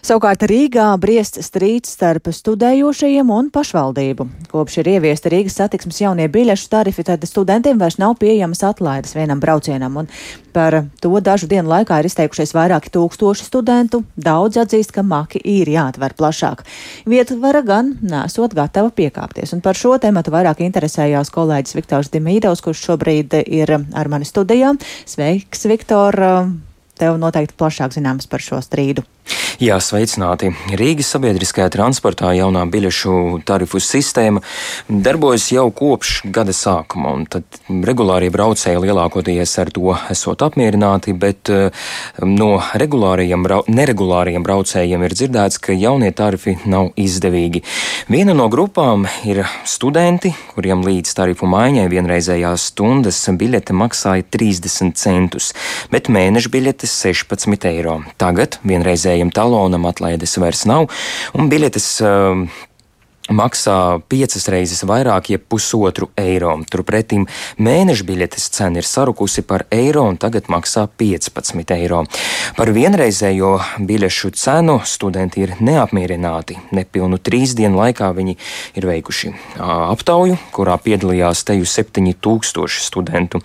Savukārt 0.08 0.46
Rīgā 0.48 0.86
briest 1.04 1.36
strīds 1.44 1.90
starp 1.98 2.30
studējošajiem 2.32 3.28
un 3.34 3.50
pašvaldību. 3.52 4.24
Kopš 4.54 4.78
ir 4.80 4.88
ieviesta 4.94 5.28
Rīgas 5.34 5.58
satiksmes 5.60 5.98
jaunie 6.00 6.30
biļešu 6.32 6.70
tarifi, 6.72 7.04
tad 7.04 7.26
studentiem 7.28 7.76
vairs 7.82 7.98
nav 8.00 8.14
pieejamas 8.22 8.64
atlaides 8.64 9.18
vienam 9.18 9.42
braucienam, 9.44 9.98
un 10.00 10.08
par 10.56 10.78
to 11.04 11.12
dažu 11.20 11.50
dienu 11.52 11.74
laikā 11.74 11.98
ir 12.00 12.08
izteikušies 12.08 12.56
vairāki 12.56 12.94
tūkstoši 12.94 13.50
studentu. 13.50 14.06
Daudz 14.16 14.62
atzīst, 14.64 14.94
ka 14.96 15.04
maki 15.04 15.42
ir 15.44 15.74
jāatver 15.74 16.16
plašāk. 16.16 16.64
Vietvara 17.04 17.66
gan 17.68 17.98
nesot 18.00 18.56
gatava 18.56 18.94
piekāpties, 18.96 19.52
un 19.58 19.66
par 19.66 19.76
šo 19.76 19.98
tematu 20.00 20.32
vairāk 20.32 20.64
interesējās 20.64 21.34
kolēģis 21.36 21.76
Viktors 21.82 22.14
Dimīdovs, 22.16 22.64
kurš 22.64 22.86
šobrīd 22.94 23.42
ir 23.44 23.76
ar 23.76 24.14
mani 24.16 24.30
studijā. 24.30 24.72
Sveiks, 25.04 25.68
Viktor! 25.68 26.22
Tev 26.98 27.20
noteikti 27.22 27.60
plašāk 27.60 27.92
zināms 28.00 28.32
par 28.32 28.42
šo 28.42 28.64
strīdu. 28.64 29.04
Jā, 29.58 29.80
sveicināti. 29.82 30.52
Rīgas 30.78 31.08
sabiedriskajā 31.16 31.72
transportā 31.74 32.30
jaunā 32.38 32.62
biļešu 32.70 33.42
tarifu 33.48 33.80
sistēma 33.82 34.44
darbojas 34.86 35.48
jau 35.50 35.66
kopš 35.74 36.20
gada 36.30 36.54
sākuma, 36.54 37.16
un 37.18 37.24
tad 37.26 37.58
regulārie 37.68 38.30
braucēji 38.30 38.84
lielākoties 38.84 39.56
ar 39.64 39.72
to 39.74 39.96
esot 40.14 40.44
apmierināti, 40.46 41.16
bet 41.18 41.50
eh, 41.50 41.88
no 42.22 42.52
regulārajiem, 42.78 43.48
neregulārajiem 43.66 44.46
braucējiem 44.46 45.08
ir 45.08 45.16
dzirdēts, 45.18 45.58
ka 45.58 45.74
jaunie 45.74 46.12
tarifi 46.14 46.60
nav 46.70 46.92
izdevīgi. 46.94 47.64
Viena 48.14 48.38
no 48.38 48.46
grupām 48.54 49.08
ir 49.26 49.42
studenti, 49.66 50.36
kuriem 50.54 50.86
līdz 50.86 51.16
tarifu 51.18 51.50
maiņai 51.50 51.88
vienreizējās 51.96 52.70
stundas 52.76 53.24
biļete 53.42 53.74
maksāja 53.74 54.30
30 54.38 54.94
centus, 55.02 55.50
bet 55.90 56.14
mēneša 56.14 56.54
biļetes 56.54 56.94
16 57.08 57.66
eiro. 57.74 57.98
Tagad 58.22 58.60
vienreizējiem 58.62 59.17
taloniem 59.18 59.32
talonam 59.34 59.86
atlaides 59.90 60.38
vairs 60.38 60.66
nav, 60.70 60.90
un 61.34 61.50
biļetes 61.50 61.88
uh, 62.06 62.46
maksā 63.30 64.00
piecas 64.10 64.48
reizes 64.52 64.84
vairāk, 64.88 65.32
jeb 65.34 65.44
pusotru 65.50 66.10
eiro. 66.18 66.54
Turpretim 66.72 67.26
mēneša 67.60 68.06
biļetes 68.08 68.50
cena 68.56 68.82
ir 68.82 68.88
sarukusi 68.88 69.44
par 69.48 69.66
eiro 69.74 70.06
un 70.08 70.18
tagad 70.20 70.48
maksā 70.52 70.88
15 71.00 71.74
eiro. 71.76 72.04
Par 72.58 72.72
vienreizējo 72.74 73.54
biļešu 73.88 74.32
cenu 74.38 74.80
studenti 74.88 75.44
ir 75.46 75.56
neapmierināti. 75.60 76.58
Nepilnu 76.78 77.20
trīs 77.20 77.56
dienu 77.58 77.82
laikā 77.82 78.10
viņi 78.16 78.38
ir 78.80 78.88
veikuši 78.88 79.34
aptauju, 79.60 80.38
kurā 80.56 80.78
piedalījās 80.82 81.44
teju 81.48 81.68
7000 81.68 82.82
studentu. 82.88 83.42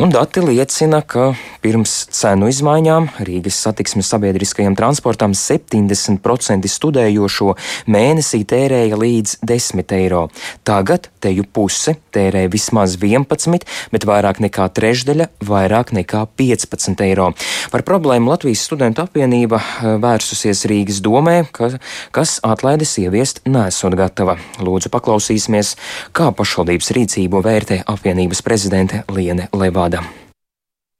Un 0.00 0.12
dati 0.14 0.42
liecina, 0.44 1.02
ka 1.02 1.32
pirms 1.64 1.96
cenu 2.14 2.48
izmaiņām 2.52 3.10
Rīgas 3.24 3.58
satiksmes 3.66 4.08
sabiedriskajam 4.12 4.76
transportam 4.78 5.34
70% 5.36 6.70
studējošo 6.70 7.54
mēnesī 7.90 8.42
tērēja 8.48 8.98
līdz 9.00 9.23
līdz 9.24 9.38
10 9.42 9.92
eiro. 9.96 10.28
Tagad 10.64 11.08
teju 11.20 11.44
puse 11.52 11.96
tērē 12.12 12.48
vismaz 12.52 12.96
11, 13.00 13.64
bet 13.92 14.04
vairāk 14.04 14.40
nekā 14.44 14.68
trešdaļa 14.76 15.28
vairāk 15.44 15.94
nekā 15.96 16.26
15 16.36 17.00
eiro. 17.04 17.32
Par 17.72 17.82
problēmu 17.82 18.30
Latvijas 18.30 18.64
studentu 18.64 19.04
apvienība 19.04 19.60
eh, 19.60 19.96
vērsusies 20.02 20.66
Rīgas 20.68 21.00
domē, 21.04 21.44
ka, 21.52 21.72
kas 22.12 22.40
atlaides 22.44 22.96
ieviest 23.00 23.44
nesot 23.48 23.96
gatava. 23.96 24.36
Lūdzu, 24.60 24.92
paklausīsimies, 24.92 25.76
kā 26.12 26.30
pašvaldības 26.34 26.92
rīcību 26.96 27.40
vērtē 27.44 27.82
apvienības 27.86 28.44
prezidente 28.44 29.04
Liene 29.12 29.48
Levāda. 29.52 30.04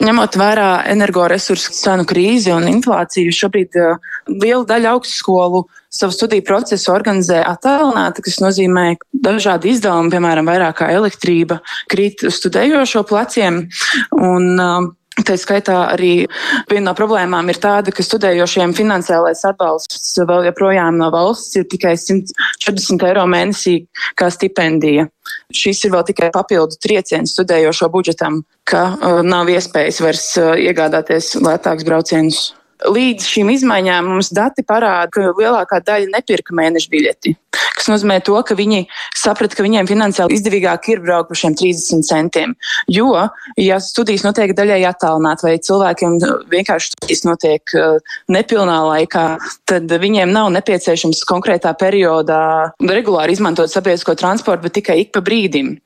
Ņemot 0.02 0.34
vērā 0.36 0.70
energoresursu 0.90 1.70
cenu 1.76 2.02
krīzi 2.08 2.50
un 2.50 2.66
inflāciju, 2.66 3.30
šobrīd 3.32 3.76
uh, 3.78 4.00
liela 4.26 4.64
daļa 4.66 4.96
augstskolu 4.96 5.62
savu 5.94 6.16
studiju 6.16 6.42
procesu 6.48 6.90
organizē 6.90 7.38
attēlināti, 7.46 8.24
kas 8.26 8.40
nozīmē, 8.42 8.88
dažādi 9.14 9.70
izdevumi, 9.70 10.10
piemēram, 10.10 10.50
vairāk 10.50 10.80
kā 10.80 10.90
elektrība, 10.96 11.60
krīt 11.92 12.26
studējošo 12.26 13.04
pleciem. 13.06 13.62
Un, 14.18 14.50
uh, 14.58 14.90
Tā 15.22 15.36
skaitā 15.38 15.76
arī 15.92 16.24
viena 16.66 16.88
no 16.88 16.92
problēmām 16.98 17.46
ir 17.52 17.60
tāda, 17.62 17.92
ka 17.94 18.02
studējošiem 18.02 18.72
finansiālais 18.74 19.44
atbalsts 19.46 20.16
vēl 20.18 20.48
joprojām 20.48 20.98
no 20.98 21.06
valsts 21.14 21.54
ir 21.60 21.68
tikai 21.70 21.92
140 21.94 23.06
eiro 23.06 23.22
mēnesī 23.30 23.76
kā 24.18 24.26
stipendija. 24.34 25.06
Šis 25.54 25.84
ir 25.86 25.94
vēl 25.94 26.02
tikai 26.10 26.32
papildu 26.34 26.80
trieciens 26.82 27.36
studējošo 27.36 27.92
budžetam, 27.94 28.42
ka 28.66 28.82
uh, 28.96 29.22
nav 29.22 29.52
iespējas 29.54 30.02
vairs 30.02 30.26
uh, 30.42 30.50
iegādāties 30.58 31.36
lētākus 31.38 31.86
braucienus. 31.86 32.42
Līdz 32.82 33.26
šīm 33.28 33.52
izmaiņām 33.54 34.10
mums 34.10 34.32
dati 34.34 34.64
parāda, 34.66 35.10
ka 35.14 35.32
lielākā 35.38 35.80
daļa 35.84 36.12
nepirka 36.14 36.56
mēneša 36.56 36.92
biļeti. 36.92 37.34
Tas 37.74 37.90
nozīmē, 37.90 38.20
to, 38.24 38.36
ka 38.46 38.56
viņi 38.58 38.84
saprata, 39.18 39.58
ka 39.58 39.64
viņiem 39.66 39.88
finansiāli 39.90 40.38
izdevīgāk 40.38 40.88
ir 40.92 41.02
braukt 41.04 41.30
par 41.30 41.38
šiem 41.38 41.56
30 41.58 42.06
centiem. 42.06 42.54
Jo, 42.90 43.10
ja 43.60 43.76
studijas 43.82 44.24
notiek 44.26 44.54
daļai 44.56 44.80
attālināti, 44.88 45.46
vai 45.46 45.54
cilvēkiem 45.68 46.16
vienkārši 46.52 46.94
studijas 46.94 47.24
notiek 47.26 47.74
uh, 47.76 48.16
nepilnā 48.32 48.78
laikā, 48.88 49.26
tad 49.70 49.90
viņiem 49.90 50.32
nav 50.34 50.48
nepieciešams 50.56 51.24
konkrētā 51.28 51.74
periodā 51.80 52.72
regulāri 52.80 53.36
izmantot 53.36 53.72
sabiedrisko 53.72 54.16
transportu, 54.18 54.64
bet 54.68 54.78
tikai 54.80 55.00
ik 55.04 55.12
pa 55.14 55.24
brīdim. 55.24 55.76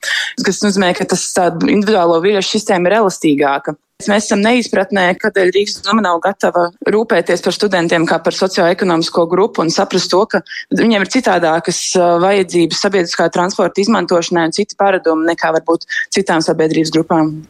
Tas 0.45 0.63
nozīmē, 0.65 0.93
ka 0.97 1.09
tas 1.09 1.27
individuālo 1.67 2.21
biļešu 2.25 2.59
sistēma 2.59 2.93
ir 2.93 3.01
elastīgāka. 3.03 3.75
Mēs 4.07 4.29
esam 4.29 4.39
neizpratnē, 4.47 5.09
kādēļ 5.19 5.49
Rīgas 5.57 5.81
doma 5.83 6.05
nav 6.05 6.21
gatava 6.23 6.69
rūpēties 6.87 7.43
par 7.43 7.57
studentiem 7.57 8.05
kā 8.07 8.21
par 8.23 8.37
socioekonomisko 8.37 9.25
grupu 9.27 9.65
un 9.65 9.73
saprast 9.75 10.13
to, 10.13 10.21
ka 10.31 10.39
viņiem 10.71 11.03
ir 11.03 11.11
citādākas 11.17 11.81
vajadzības 11.99 12.85
sabiedriskā 12.87 13.27
transporta 13.35 13.83
izmantošanai 13.83 14.47
un 14.47 14.55
citi 14.55 14.79
paradumi 14.79 15.27
nekā 15.33 15.51
varbūt 15.57 15.91
citām 16.15 16.47
sabiedrības 16.47 16.95
grupām. 16.95 17.41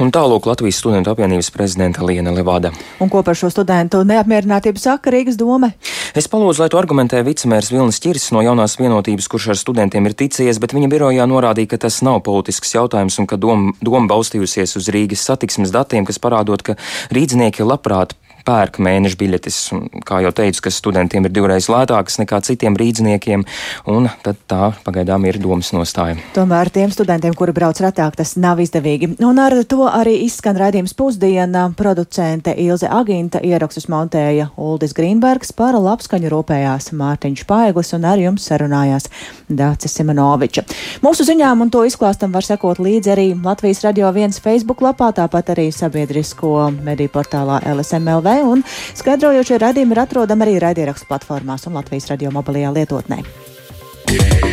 Un 0.00 0.08
tālūk 0.08 0.48
Latvijas 0.48 0.80
studentu 0.80 1.12
apvienības 1.12 1.52
prezidenta 1.52 2.00
Liena 2.08 2.32
Levada. 2.32 2.72
Un 2.96 3.12
ko 3.12 3.20
par 3.22 3.36
šo 3.36 3.52
studentu 3.52 4.00
neapmierinātību 4.08 4.80
saka 4.80 5.12
Rīgas 5.12 5.36
doma? 5.36 5.74
Es 6.16 6.24
palūdzu, 6.28 6.64
lai 6.64 6.70
to 6.72 6.80
argumentē 6.80 7.20
vicemērs 7.24 7.68
Vilnis 7.72 8.00
Čirs 8.02 8.30
no 8.32 8.40
jaunās 8.44 8.78
vienotības, 8.80 9.28
kurš 9.32 9.52
ar 9.52 9.60
studentiem 9.60 10.08
ir 10.08 10.16
ticies, 10.16 10.58
bet 10.60 10.72
viņa 10.72 10.88
birojā 10.92 11.28
norādīja, 11.28 11.74
ka 11.74 11.82
tas 11.84 12.00
nav 12.04 12.22
politisks 12.24 12.74
jautājums 12.74 13.20
un 13.20 13.28
ka 13.28 13.38
doma, 13.40 13.76
doma 13.84 14.08
balstījusies 14.10 14.76
uz 14.80 14.88
Rīgas 14.92 15.24
satiksmes 15.28 15.68
datiem 15.68 15.81
datiem, 15.82 16.08
kas 16.08 16.22
parādot, 16.22 16.64
ka 16.64 16.78
rīdznieki 17.14 17.66
labprāt 17.66 18.16
pērk 18.46 18.78
mēneša 18.82 19.18
biļetes. 19.20 19.58
Kā 20.06 20.20
jau 20.24 20.32
teicu, 20.36 20.64
ka 20.64 20.72
studentiem 20.74 21.26
ir 21.26 21.34
divreiz 21.34 21.68
lētākas 21.72 22.18
nekā 22.22 22.40
citiem 22.46 22.76
rīzniekiem, 22.78 23.44
un 23.92 24.08
tā 24.22 24.72
pagaidām 24.84 25.26
ir 25.28 25.38
domas 25.42 25.72
nostāja. 25.74 26.18
Tomēr 26.36 26.70
tiem 26.74 26.92
studentiem, 26.94 27.36
kuri 27.38 27.54
brauc 27.56 27.80
retāk, 27.82 28.16
tas 28.18 28.34
nav 28.40 28.62
izdevīgi. 28.62 29.14
Un 29.24 29.40
ar 29.42 29.56
to 29.68 29.86
arī 29.88 30.18
izskan 30.26 30.58
raidījums 30.60 30.96
pusdiena. 30.98 31.68
Producente 31.76 32.54
Ilze 32.58 32.90
Aginta 32.90 33.40
ierakstus 33.42 33.88
montēja 33.92 34.50
Uldis 34.60 34.94
Grīnbergs, 34.96 35.54
par 35.56 35.78
labskaņu 35.78 36.32
rūpējās 36.32 36.92
Mārtiņš 36.98 37.46
Paiglis 37.48 37.94
un 37.96 38.06
ar 38.08 38.20
jums 38.22 38.46
sarunājās 38.50 39.08
Dācis 39.52 39.96
Simenoviča. 39.98 40.66
Mūsu 41.04 41.26
ziņām 41.28 41.64
un 41.64 41.72
to 41.72 41.84
izklāstam 41.88 42.34
var 42.34 42.46
sekot 42.46 42.80
līdzi 42.82 43.14
arī 43.14 43.28
Latvijas 43.36 43.82
radio 43.86 44.10
viens 44.14 44.40
Facebook 44.42 44.82
lapā, 44.84 45.12
tāpat 45.16 45.54
arī 45.54 45.68
sabiedrisko 45.74 46.70
mediju 46.82 47.12
portālā 47.12 47.60
LSMLV 47.74 48.31
un 48.46 48.64
skaidrojošie 48.98 49.60
radījumi 49.62 49.96
ir 49.96 50.02
atrodami 50.06 50.48
arī 50.48 50.56
raidierakstu 50.64 51.10
platformās 51.10 51.68
un 51.68 51.76
Latvijas 51.80 52.10
radio 52.14 52.32
mobilajā 52.34 52.72
lietotnē. 52.78 53.22
Yeah. 54.12 54.51